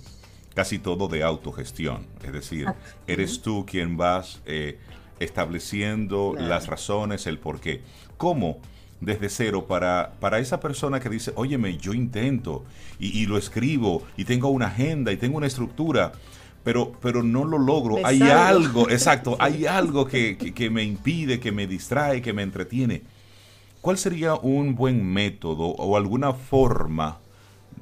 [0.55, 2.07] casi todo de autogestión.
[2.25, 2.67] Es decir,
[3.07, 4.79] eres tú quien vas eh,
[5.21, 7.83] estableciendo las razones, el por qué.
[8.17, 8.61] ¿Cómo?
[9.01, 12.65] Desde cero para, para esa persona que dice, óyeme, yo intento
[12.99, 16.13] y, lo escribo y tengo una agenda y tengo una estructura,
[16.65, 18.05] pero, pero no lo logro.
[18.05, 23.03] hay algo, exacto, hay algo que, que me impide, que me distrae, que me entretiene
[23.81, 27.19] ¿cuál sería un buen método o alguna forma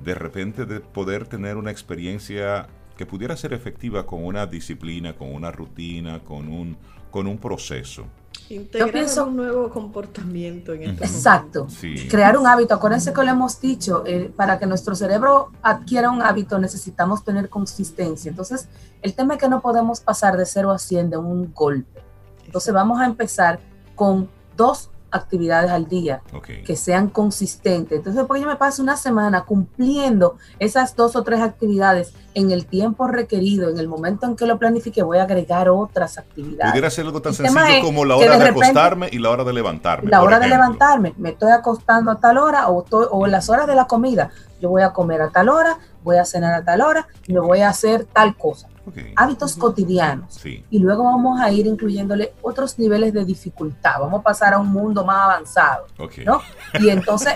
[0.05, 5.35] de repente de poder tener una experiencia que pudiera ser efectiva con una disciplina, con
[5.35, 6.77] una rutina, con un,
[7.11, 8.07] con un proceso?
[8.49, 11.67] Integrar Yo pienso, un nuevo comportamiento en este Exacto.
[12.09, 12.75] Crear un hábito.
[12.75, 17.49] Acuérdense que lo hemos dicho, eh, para que nuestro cerebro adquiera un hábito necesitamos tener
[17.49, 18.29] consistencia.
[18.29, 18.69] Entonces,
[19.03, 22.03] el tema es que no podemos pasar de 0 a 100 de un golpe.
[22.45, 23.59] Entonces, vamos a empezar
[23.95, 26.23] con dos actividades al día
[26.65, 27.99] que sean consistentes.
[27.99, 32.67] Entonces, porque yo me paso una semana cumpliendo esas dos o tres actividades en el
[32.67, 36.73] tiempo requerido, en el momento en que lo planifique, voy a agregar otras actividades.
[36.73, 40.11] Pudiera ser algo tan sencillo como la hora de, acostarme y la hora de levantarme.
[40.11, 43.75] La hora de levantarme, me estoy acostando a tal hora o, o las horas de
[43.75, 44.31] la comida.
[44.61, 47.41] Yo voy a comer a tal hora, voy a cenar a tal hora y me
[47.41, 48.69] voy a hacer tal cosa
[49.15, 50.41] hábitos cotidianos.
[50.45, 54.01] Y luego vamos a ir incluyéndole otros niveles de dificultad.
[54.01, 55.87] Vamos a pasar a un mundo más avanzado.
[56.25, 56.41] ¿no?
[56.81, 57.35] Y entonces,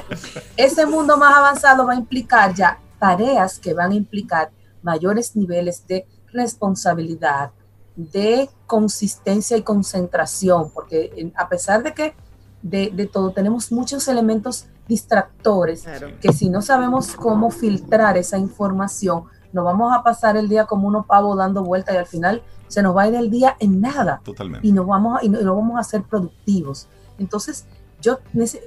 [0.57, 4.51] ese mundo más avanzado va a implicar ya tareas que van a implicar
[4.83, 7.51] mayores niveles de responsabilidad,
[7.97, 12.15] de consistencia y concentración, porque a pesar de que
[12.63, 15.85] de, todo tenemos muchos elementos distractores
[16.21, 20.89] que si no sabemos cómo filtrar esa información, nos vamos a pasar el día como
[20.89, 23.81] unos pavos dando vueltas y al final se nos va a ir el día en
[23.81, 24.21] nada.
[24.25, 24.67] Totalmente.
[24.67, 26.89] Y, nos vamos a, y no, vamos a ser productivos.
[27.19, 27.67] Entonces,
[28.01, 28.19] yo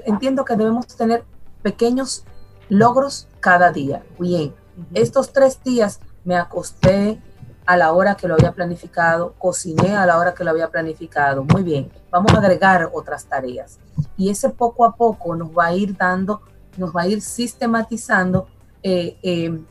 [0.05, 1.23] entiendo que debemos tener
[1.61, 2.25] pequeños
[2.69, 4.03] logros cada día.
[4.19, 4.53] Bien,
[4.93, 7.21] estos tres días me acosté
[7.65, 11.43] a la hora que lo había planificado, cociné a la hora que lo había planificado.
[11.45, 13.79] Muy bien, vamos a agregar otras tareas.
[14.17, 16.41] Y ese poco a poco nos va a ir dando,
[16.77, 18.47] nos va a ir sistematizando
[18.81, 19.61] eh, eh,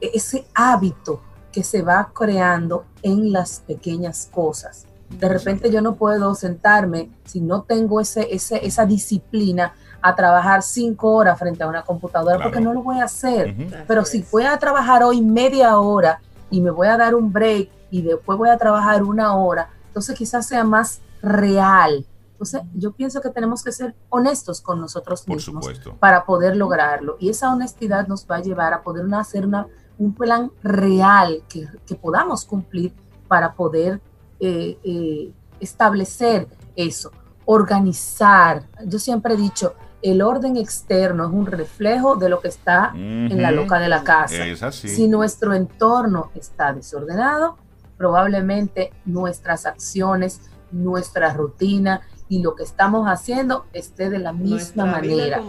[0.00, 1.20] ese hábito
[1.52, 4.86] que se va creando en las pequeñas cosas.
[5.08, 10.62] De repente yo no puedo sentarme si no tengo ese, ese, esa disciplina a trabajar
[10.62, 13.54] cinco horas frente a una computadora porque no lo voy a hacer.
[13.86, 16.20] Pero si voy a trabajar hoy media hora
[16.50, 20.16] y me voy a dar un break y después voy a trabajar una hora, entonces
[20.16, 22.04] quizás sea más real.
[22.34, 25.66] Entonces yo pienso que tenemos que ser honestos con nosotros mismos
[25.98, 27.16] para poder lograrlo.
[27.18, 29.66] Y esa honestidad nos va a llevar a poder hacer una
[29.98, 32.92] un plan real que, podamos cumplir
[33.28, 34.00] para poder
[34.40, 37.12] eh, eh, establecer eso,
[37.44, 38.64] organizar.
[38.84, 43.40] Yo siempre he dicho, el orden externo es un reflejo de lo que está en
[43.40, 44.70] la loca de la casa.
[44.72, 47.56] Si nuestro entorno está desordenado,
[47.96, 50.42] probablemente nuestras acciones,
[50.72, 55.42] nuestra rutina y lo que estamos haciendo esté de la misma manera.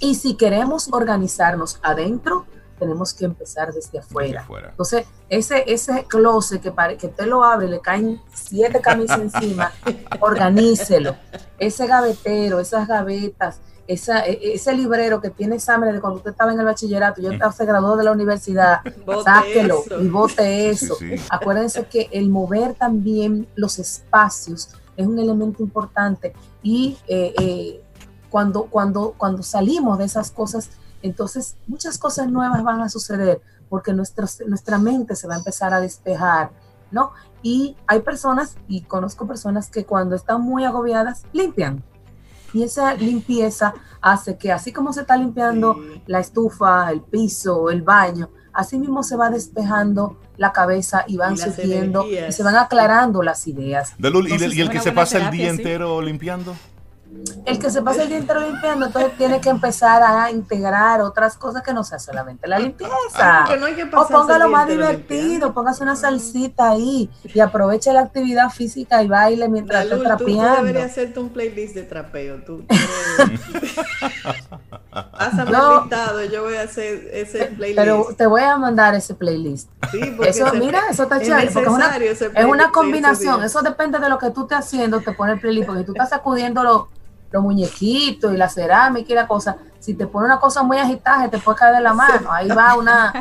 [0.00, 2.46] Y si queremos organizarnos adentro,
[2.78, 4.44] tenemos que empezar desde afuera.
[4.70, 9.70] Entonces, ese, ese closet que, que usted lo abre, le caen siete camisas encima,
[10.20, 11.14] organícelo.
[11.58, 16.32] Ese gavetero, esas gavetas, esa, e, e, ese librero que tiene exámenes de cuando usted
[16.32, 18.80] estaba en el bachillerato, yo estaba, se graduó de la universidad,
[19.24, 20.96] sáquelo y vote eso.
[21.30, 27.84] Acuérdense que el mover también los espacios es un elemento importante y eh, eh,
[28.30, 30.70] cuando, cuando, cuando salimos de esas cosas
[31.02, 35.74] entonces, muchas cosas nuevas van a suceder porque nuestra, nuestra mente se va a empezar
[35.74, 36.52] a despejar,
[36.90, 37.12] ¿no?
[37.42, 41.82] Y hay personas, y conozco personas que cuando están muy agobiadas, limpian.
[42.52, 45.76] Y esa limpieza hace que así como se está limpiando
[46.06, 51.38] la estufa, el piso, el baño, así mismo se va despejando la cabeza y van
[51.38, 53.94] surgiendo y se van aclarando las ideas.
[53.98, 56.54] ¿y, el que se pasa el día entero limpiando?
[57.44, 61.36] El que se pasa el día entero limpiando, entonces tiene que empezar a integrar otras
[61.36, 62.94] cosas que no sea solamente la limpieza.
[63.14, 63.48] Ah,
[63.96, 69.48] o póngalo más divertido, póngase una salsita ahí y aproveche la actividad física y baile
[69.48, 70.56] mientras esté trapeando.
[70.56, 72.42] Tú deberías hacerte un playlist de trapeo.
[72.44, 72.64] Tú,
[74.92, 75.88] Pásame no,
[76.30, 77.78] yo voy a hacer ese playlist.
[77.78, 79.68] Pero te voy a mandar ese playlist.
[79.90, 81.50] Sí, eso, mira, eso está chévere.
[81.50, 83.42] Porque es una, es una combinación.
[83.42, 85.66] Eso depende de lo que tú estés haciendo, te pone el playlist.
[85.66, 86.62] Porque tú estás sacudiendo
[87.32, 91.28] los muñequitos y la cerámica y la cosa, si te pone una cosa muy agitada,
[91.28, 92.30] te puede caer de la mano.
[92.32, 93.12] Ahí va una,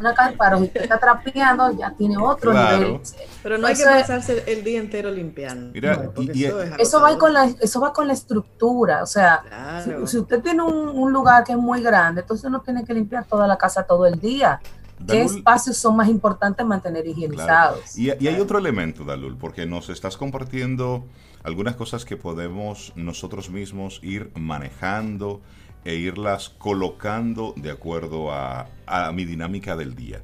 [0.00, 3.00] una pero si te está trapeando, ya tiene otro nivel.
[3.42, 5.72] Pero no hay que pasarse el día entero limpiando.
[6.78, 9.02] eso, va con la, eso va con la estructura.
[9.02, 12.94] O sea, si, usted tiene un, lugar que es muy grande, entonces no tiene que
[12.94, 14.60] limpiar toda la casa todo el día.
[15.06, 17.96] ¿Qué espacios son más importantes mantener higienizados?
[17.96, 21.04] Y, y, hay otro elemento, Dalul, porque nos estás compartiendo
[21.48, 25.40] algunas cosas que podemos nosotros mismos ir manejando
[25.84, 28.68] e irlas colocando de acuerdo a,
[29.14, 30.22] mi dinámica del día.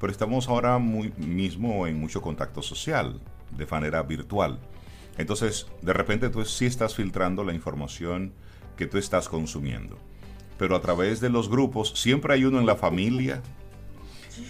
[0.00, 3.20] Pero estamos ahora muy, mismo en mucho contacto social,
[3.56, 4.58] de manera virtual.
[5.18, 8.32] Entonces, de repente tú sí estás filtrando la información
[8.76, 9.98] que tú estás consumiendo.
[10.56, 13.42] Pero a través de los grupos, siempre hay uno en la familia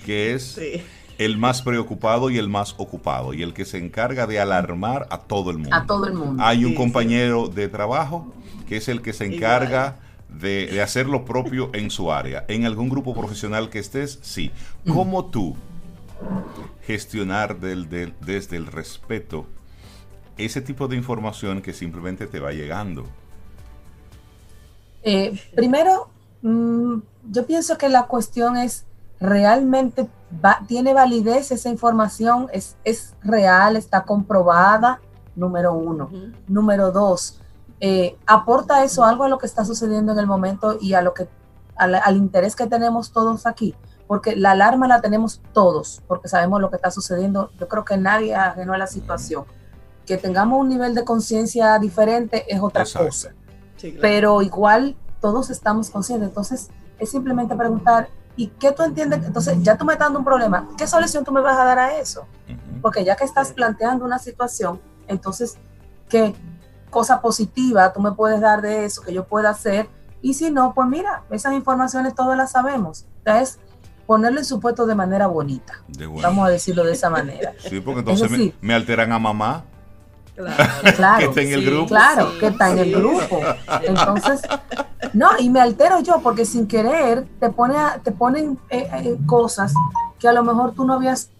[0.04, 0.60] que es
[1.18, 5.18] el más preocupado y el más ocupado y el que se encarga de alarmar a
[5.18, 5.74] todo el mundo.
[5.74, 6.42] A todo el mundo.
[6.42, 8.32] Hay un compañero de trabajo
[8.68, 9.96] que es el que se encarga
[10.28, 12.44] de, hacer lo propio en su área.
[12.48, 14.52] En algún grupo profesional que estés, sí.
[14.86, 15.56] ¿Cómo tú
[16.86, 19.46] gestionar desde el respeto
[20.36, 23.04] ese tipo de información que simplemente te va llegando?
[25.02, 26.10] Eh, primero,
[26.42, 26.98] mm,
[27.30, 28.84] yo pienso que la cuestión es
[29.20, 30.06] realmente
[30.66, 35.00] tiene validez esa información, es, es, real, está comprobada,
[35.34, 36.10] número uno.
[36.46, 37.40] Número dos,
[37.80, 41.14] eh, aporta eso algo a lo que está sucediendo en el momento y a lo
[41.14, 41.28] que
[41.76, 43.74] al, interés que tenemos todos aquí,
[44.08, 47.50] porque la alarma la tenemos todos, porque sabemos lo que está sucediendo.
[47.58, 49.44] Yo creo que nadie ajeno a la situación.
[50.04, 53.32] Que tengamos un nivel de conciencia diferente es otra cosa.
[54.00, 56.28] Pero igual todos estamos conscientes.
[56.28, 56.68] Entonces,
[56.98, 58.08] es simplemente preguntar,
[58.38, 59.24] ¿Y qué tú entiendes?
[59.26, 60.68] Entonces, ya tú me estás dando un problema.
[60.78, 62.24] ¿Qué solución tú me vas a dar a eso?
[62.80, 65.58] Porque ya que estás planteando una situación, entonces,
[66.08, 66.36] ¿qué
[66.88, 69.88] cosa positiva tú me puedes dar de eso que yo pueda hacer?
[70.22, 73.06] Y si no, pues mira, esas informaciones todas las sabemos.
[73.24, 73.58] Entonces,
[74.06, 75.82] ponerlo en su puesto de manera bonita.
[76.22, 77.54] Vamos a decirlo de esa manera.
[77.58, 78.30] Sí, porque entonces
[78.60, 79.64] me, alteran a mamá.
[80.96, 81.86] Claro, que está en el grupo.
[81.88, 83.40] Claro, que está en el grupo.
[83.82, 84.42] Entonces,
[85.12, 89.72] no, y me altero yo porque sin querer te, pone te ponen eh, eh, cosas
[90.18, 91.30] que a lo mejor tú no habías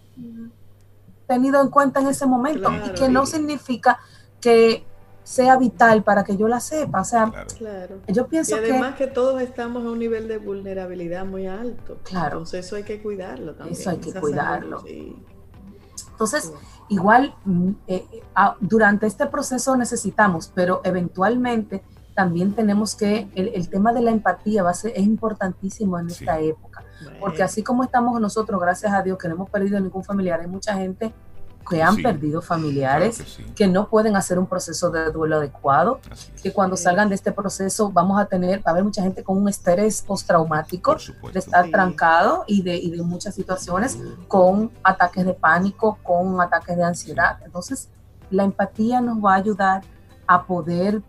[1.27, 3.99] tenido en cuenta en ese momento y que no significa
[4.41, 4.83] que
[5.23, 7.01] sea vital para que yo la sepa.
[7.01, 7.31] O sea,
[8.07, 11.99] yo pienso y además que, todos estamos a un nivel de vulnerabilidad muy alto.
[12.03, 12.39] Claro.
[12.39, 13.79] Entonces eso hay que cuidarlo también.
[13.79, 14.83] Eso hay que cuidarlo.
[16.11, 16.51] Entonces,
[16.89, 21.83] igual mm, eh, ah, durante este proceso necesitamos, pero eventualmente
[22.13, 26.37] también tenemos que, el, tema de la empatía va a ser, es importantísimo en esta
[26.39, 26.83] época,
[27.21, 30.47] porque así como estamos nosotros, gracias a Dios, que no hemos perdido ningún familiar, hay
[30.47, 31.13] mucha gente
[31.69, 35.99] que han perdido familiares, que, no pueden hacer un proceso de duelo adecuado,
[36.41, 39.37] que cuando salgan de este proceso vamos a tener, va a haber mucha gente con
[39.37, 40.97] un estrés postraumático
[41.31, 46.75] de estar trancado y de, y de muchas situaciones con ataques de pánico, con ataques
[46.75, 47.37] de ansiedad.
[47.45, 47.89] Entonces,
[48.31, 49.83] la empatía nos va a ayudar
[50.25, 51.01] a poder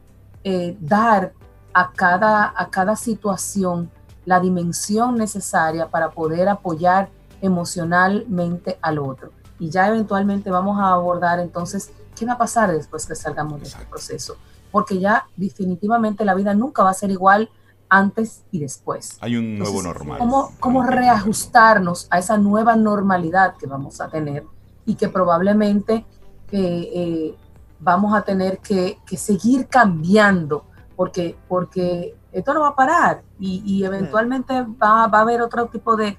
[0.44, 1.32] eh, dar
[1.72, 3.90] a cada, a cada situación
[4.24, 7.08] la dimensión necesaria para poder apoyar
[7.40, 9.32] emocionalmente al otro.
[9.60, 13.68] Y ya eventualmente vamos a abordar entonces qué va a pasar después que salgamos de
[13.68, 14.36] este proceso.
[14.72, 17.50] Porque ya definitivamente la vida nunca va a ser igual
[17.88, 19.18] antes y después.
[19.20, 20.18] Hay un nuevo normal.
[20.18, 24.44] ¿cómo, ¿Cómo reajustarnos a esa nueva normalidad que vamos a tener
[24.86, 26.04] y que probablemente
[26.52, 27.36] eh, eh
[27.80, 30.64] vamos a tener que, seguir cambiando
[30.96, 36.18] porque, porque esto no va a parar y, eventualmente va, a haber otro tipo de,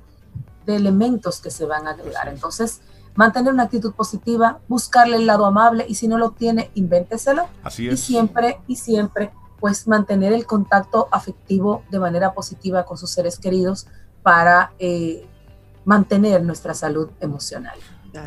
[0.68, 2.30] elementos que se van a agregar.
[2.30, 2.82] Entonces,
[3.16, 7.48] mantener una actitud positiva, buscarle el lado amable y si no lo tiene, invénteselo.
[7.64, 7.94] Así es.
[7.94, 13.38] Y siempre, y siempre, pues mantener el contacto afectivo de manera positiva con sus seres
[13.38, 13.88] queridos
[14.24, 15.26] para eh,
[15.86, 17.78] mantener nuestra salud emocional.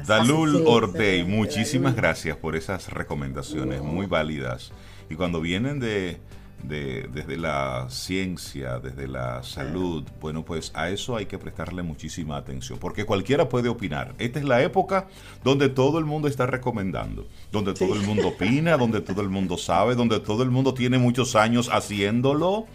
[0.06, 4.72] Dalul Ordey, muchísimas gracias por esas recomendaciones muy válidas.
[5.10, 6.20] Y cuando vienen de,
[6.62, 12.78] desde la ciencia, desde la salud, bueno, pues a eso hay que prestarle muchísima atención,
[12.78, 14.14] porque cualquiera puede opinar.
[14.18, 15.08] Esta es la época
[15.42, 19.58] donde todo el mundo está recomendando, donde todo el mundo opina, donde todo el mundo
[19.58, 22.66] sabe, donde todo el mundo tiene muchos años haciéndolo,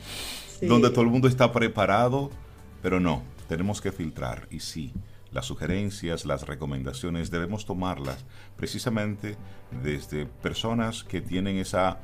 [0.62, 2.30] donde todo el mundo está preparado,
[2.82, 4.48] pero no, tenemos que filtrar.
[4.52, 4.94] Y sí
[5.32, 8.26] las sugerencias, las recomendaciones, debemos tomarlas
[8.58, 9.38] precisamente
[9.84, 12.00] desde personas que tienen esa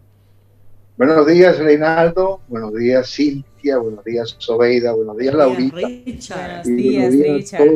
[0.96, 2.40] Buenos días, Reinaldo.
[2.48, 3.51] Buenos días, Cintia.
[3.62, 4.92] Buenos días, Sobeida.
[4.92, 5.76] Buenos días, Laurita.
[5.76, 7.68] Buenos días, Richard.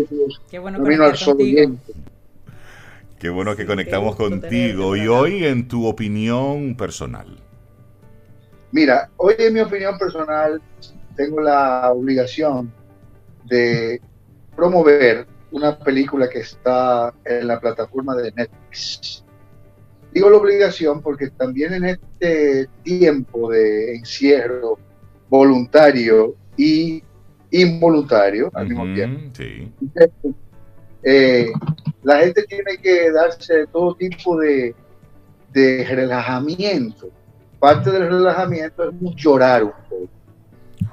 [0.50, 1.38] Qué bueno Camino al Sol
[3.18, 4.96] Qué bueno que conectamos contigo.
[4.96, 7.38] Y hoy, en tu opinión personal.
[8.72, 10.60] Mira, hoy en mi opinión personal
[11.16, 12.72] tengo la obligación
[13.44, 14.00] de
[14.54, 19.24] promover una película que está en la plataforma de Netflix.
[20.12, 24.78] Digo la obligación porque también en este tiempo de encierro
[25.28, 27.02] voluntario y
[27.50, 29.32] involuntario al mismo tiempo,
[31.02, 31.46] eh,
[32.02, 34.74] la gente tiene que darse todo tipo de,
[35.52, 37.08] de relajamiento.
[37.58, 40.08] Parte del relajamiento es llorar un poco.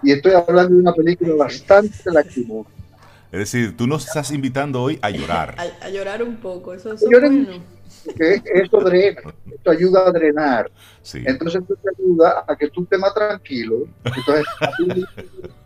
[0.01, 2.69] Y estoy hablando de una película bastante lacrimosa.
[3.31, 5.55] Es decir, tú nos estás invitando hoy a llorar.
[5.57, 7.63] a, llorar un poco, eso, es bueno.
[8.17, 10.71] Eso drena, esto ayuda a drenar.
[11.13, 13.87] Entonces esto te ayuda a que tú estés más tranquilo.
[14.03, 15.05] Entonces, a ti,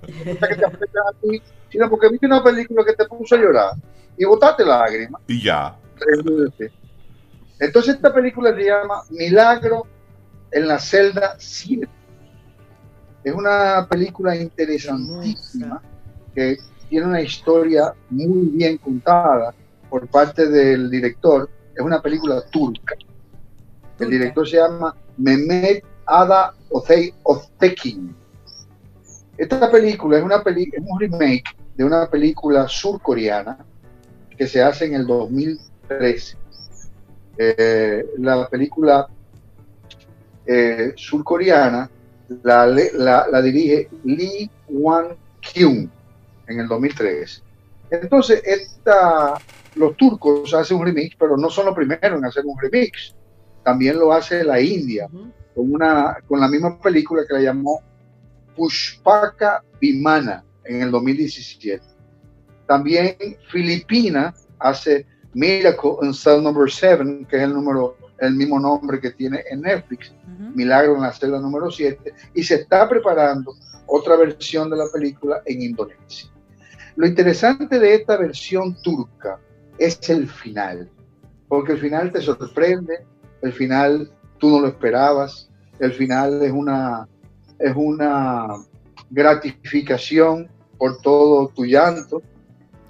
[0.05, 3.71] que te a ti, sino porque viste una película que te puso a llorar
[4.17, 5.21] y botaste lágrimas.
[5.27, 5.77] Y ya.
[7.59, 9.87] Entonces esta película se llama Milagro
[10.51, 11.87] en la celda 7.
[13.23, 15.81] Es una película interesantísima
[16.33, 16.57] que
[16.89, 19.53] tiene una historia muy bien contada
[19.89, 21.49] por parte del director.
[21.77, 22.95] Es una película turca.
[23.99, 28.15] El director se llama Mehmet Ada Oztekin.
[29.37, 33.59] Esta película es, una peli es un remake de una película surcoreana
[34.35, 36.35] que se hace en el 2013.
[37.37, 39.07] Eh, la película
[40.47, 41.87] eh, surcoreana
[42.41, 45.89] la, la, dirige Lee Wan-kyung
[46.47, 47.43] en el 2003.
[47.91, 49.35] Entonces, esta,
[49.77, 53.15] los turcos hacen un remix, pero no son los primeros en hacer un remix.
[53.63, 55.07] También lo hace la India,
[55.53, 57.81] con, una, con la misma película que la llamó
[58.55, 61.83] Pushpaka Vimana en el 2017.
[62.65, 63.15] También
[63.49, 69.11] Filipinas hace Miracle in Cell Number 7, que es el número el mismo nombre que
[69.11, 70.11] tiene en Netflix,
[70.55, 73.53] Milagro en la celda número 7, y se está preparando
[73.85, 76.29] otra versión de la película en Indonesia.
[76.95, 79.39] Lo interesante de esta versión turca
[79.77, 80.89] es el final,
[81.47, 83.05] porque el final te sorprende,
[83.41, 85.49] el final tú no lo esperabas,
[85.79, 87.07] el final es una,
[87.59, 88.47] es una
[89.09, 92.21] gratificación por todo tu llanto.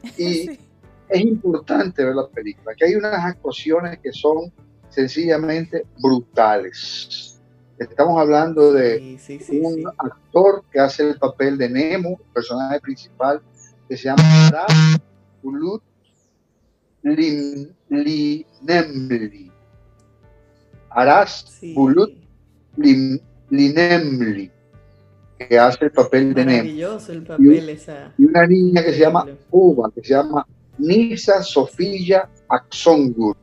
[0.18, 0.50] Y
[1.10, 4.54] es importante ver la película, que hay unas actuaciones que son
[4.90, 7.42] sencillamente brutales.
[7.78, 9.18] Estamos hablando de
[9.52, 13.42] un actor que hace el papel de Nemo, el personaje principal,
[13.88, 15.00] que se llama Aras
[15.44, 15.84] Bulut
[17.90, 18.46] Linemli.
[20.90, 22.12] Aras Bulut
[23.50, 24.52] Linemli,
[25.38, 26.70] que hace el papel de Nemo.
[27.10, 28.14] El papel, y, esa...
[28.18, 30.46] y, una niña que se llama Uva, que se llama
[30.78, 33.36] Nisa Sofía Aksongur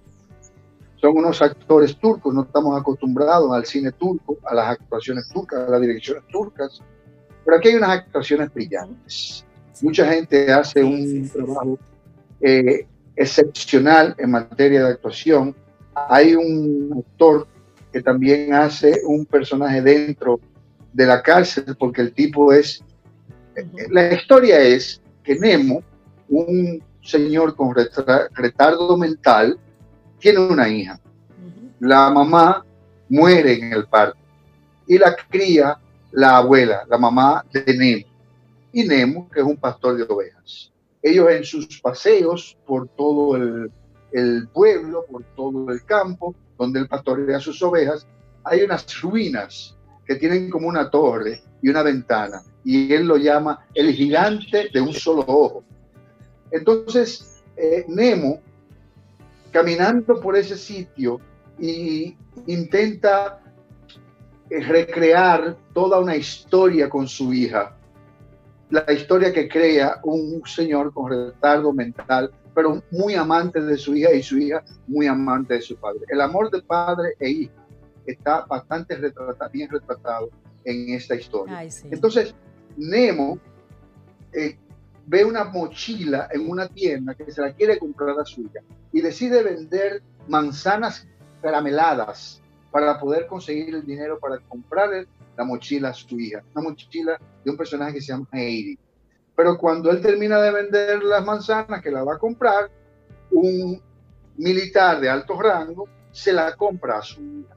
[1.04, 5.72] son unos actores turcos, no estamos acostumbrados al cine turco, a las actuaciones turcas, a
[5.72, 6.80] las direcciones turcas,
[7.44, 9.44] pero aquí hay unas actuaciones brillantes.
[9.82, 11.78] Mucha gente hace un trabajo
[12.40, 12.86] eh,
[13.16, 15.54] excepcional en materia de actuación.
[16.08, 17.46] Hay un actor
[17.92, 20.40] que también hace un personaje dentro
[20.92, 22.82] de la cárcel porque el tipo es...
[23.90, 25.82] La historia es que Nemo,
[26.28, 29.58] un señor con retardo mental,
[30.18, 31.00] tiene una hija.
[31.78, 32.64] La mamá
[33.08, 34.18] muere en el parto
[34.86, 35.78] y la cría
[36.10, 38.06] la abuela, la mamá de Nemo.
[38.72, 40.72] Y Nemo, que es un pastor de ovejas.
[41.04, 47.38] Ellos en sus paseos por todo el, pueblo, por todo el campo, donde el pastorea
[47.38, 48.06] sus ovejas,
[48.42, 49.76] hay unas ruinas
[50.06, 52.42] que tienen como una torre y una ventana.
[52.64, 55.62] Y él lo llama el gigante de un solo ojo.
[56.50, 58.40] Entonces, eh, Nemo
[59.52, 61.20] caminando por ese sitio
[61.60, 63.42] y intenta
[64.48, 67.76] eh, recrear toda una historia con su hija.
[68.74, 74.12] La historia que crea un señor con retardo mental, pero muy amante de su hija
[74.12, 76.00] y su hija muy amante de su padre.
[76.08, 77.54] El amor de padre e hija
[78.04, 78.98] está bastante
[79.52, 80.28] bien retratado
[80.64, 81.62] en esta historia.
[81.88, 82.34] Entonces,
[82.76, 83.38] Nemo
[84.32, 84.58] eh,
[85.06, 88.60] ve una mochila en una tienda que se la quiere comprar a suya
[88.92, 91.06] y decide vender manzanas
[91.40, 94.92] carameladas para poder conseguir el dinero para comprar
[95.36, 98.78] la mochila a su hija, una mochila de un personaje que se llama Heidi.
[99.36, 102.70] Pero cuando él termina de vender las manzanas que la va a comprar,
[103.30, 103.82] un
[104.36, 107.56] militar de alto rango se la compra a su hija.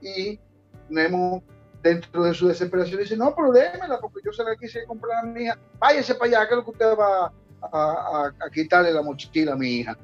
[0.00, 0.40] Y
[0.88, 1.42] Nemo,
[1.82, 5.26] dentro de su desesperación, dice, no, pero démela, porque yo se la quise comprar a
[5.28, 5.58] mi hija.
[5.78, 7.32] Váyase para allá, que es lo que usted va
[7.62, 9.96] a, a quitarle la mochila a mi hija.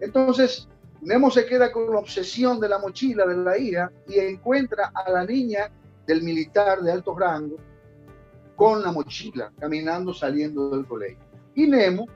[0.00, 0.68] Entonces,
[1.02, 5.10] Nemo se queda con la obsesión de la mochila de la hija y encuentra a
[5.10, 5.70] la niña
[6.06, 7.56] del militar de alto rango
[8.56, 11.18] con la mochila, caminando, saliendo del colegio.
[11.54, 12.06] Y Nemo,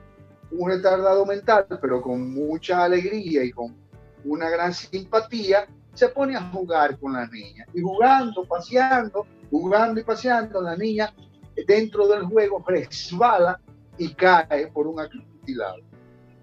[0.51, 3.75] un retardado mental, pero con mucha alegría y con
[4.23, 7.65] una gran simpatía, se pone a jugar con la niña.
[7.73, 11.13] Y jugando, paseando, jugando y paseando, la niña
[11.65, 13.59] dentro del juego resbala
[13.97, 15.81] y cae por un acantilado.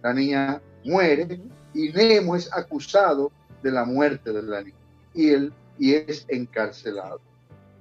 [0.03, 1.41] La niña muere
[1.73, 3.31] y Nemo es acusado
[3.63, 4.77] de la muerte de la niña
[5.15, 7.21] y él y es encarcelado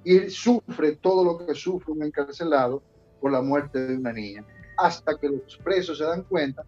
[0.04, 2.82] y él sufre todo lo que sufre un encarcelado
[3.20, 4.44] por la muerte de una niña,
[4.76, 6.64] hasta que los presos se dan cuenta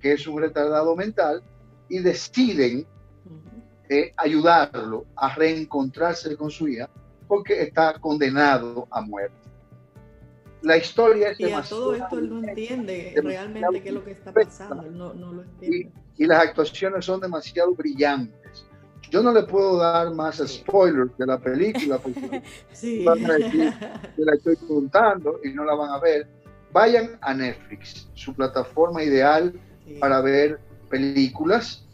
[0.00, 1.42] que es un retardado mental
[1.88, 2.86] y deciden
[3.88, 6.88] eh, ayudarlo a reencontrarse con su hija
[7.28, 9.36] porque está condenado a muerte.
[10.62, 14.10] La historia es y a todo esto él no entiende realmente qué es lo que
[14.10, 15.92] está pasando, no, no lo entiende.
[16.18, 18.39] y las actuaciones son demasiado brillantes
[19.10, 22.42] yo no le puedo dar más spoilers de la película porque
[22.72, 23.04] sí.
[23.04, 23.74] van a decir
[24.16, 26.28] que la estoy contando y no la van a ver.
[26.72, 29.52] Vayan a Netflix, su plataforma ideal
[29.98, 31.84] para ver películas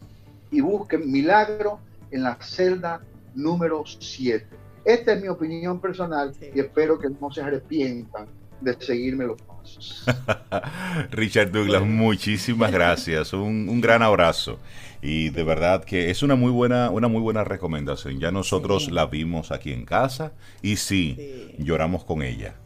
[0.50, 1.80] y busquen Milagro
[2.10, 3.00] en la celda
[3.34, 4.46] número 7.
[4.84, 8.26] Esta es mi opinión personal y espero que no se arrepientan
[8.60, 10.04] de seguirme los pasos.
[11.10, 13.32] Richard Douglas, muchísimas gracias.
[13.32, 14.58] Un, un gran abrazo
[15.06, 18.18] y de verdad que es una muy buena una muy buena recomendación.
[18.18, 20.32] Ya nosotros la vimos aquí en casa
[20.62, 22.56] y sí, lloramos con ella.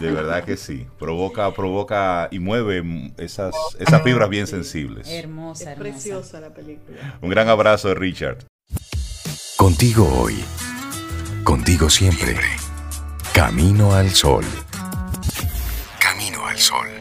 [0.00, 5.08] De verdad que sí, provoca provoca y mueve esas esas fibras bien sensibles.
[5.10, 7.18] Hermosa, es preciosa la película.
[7.20, 8.46] Un gran abrazo, Richard.
[9.56, 10.36] Contigo hoy.
[11.42, 12.36] Contigo siempre.
[13.34, 14.44] Camino al sol.
[15.98, 16.95] Camino al sol.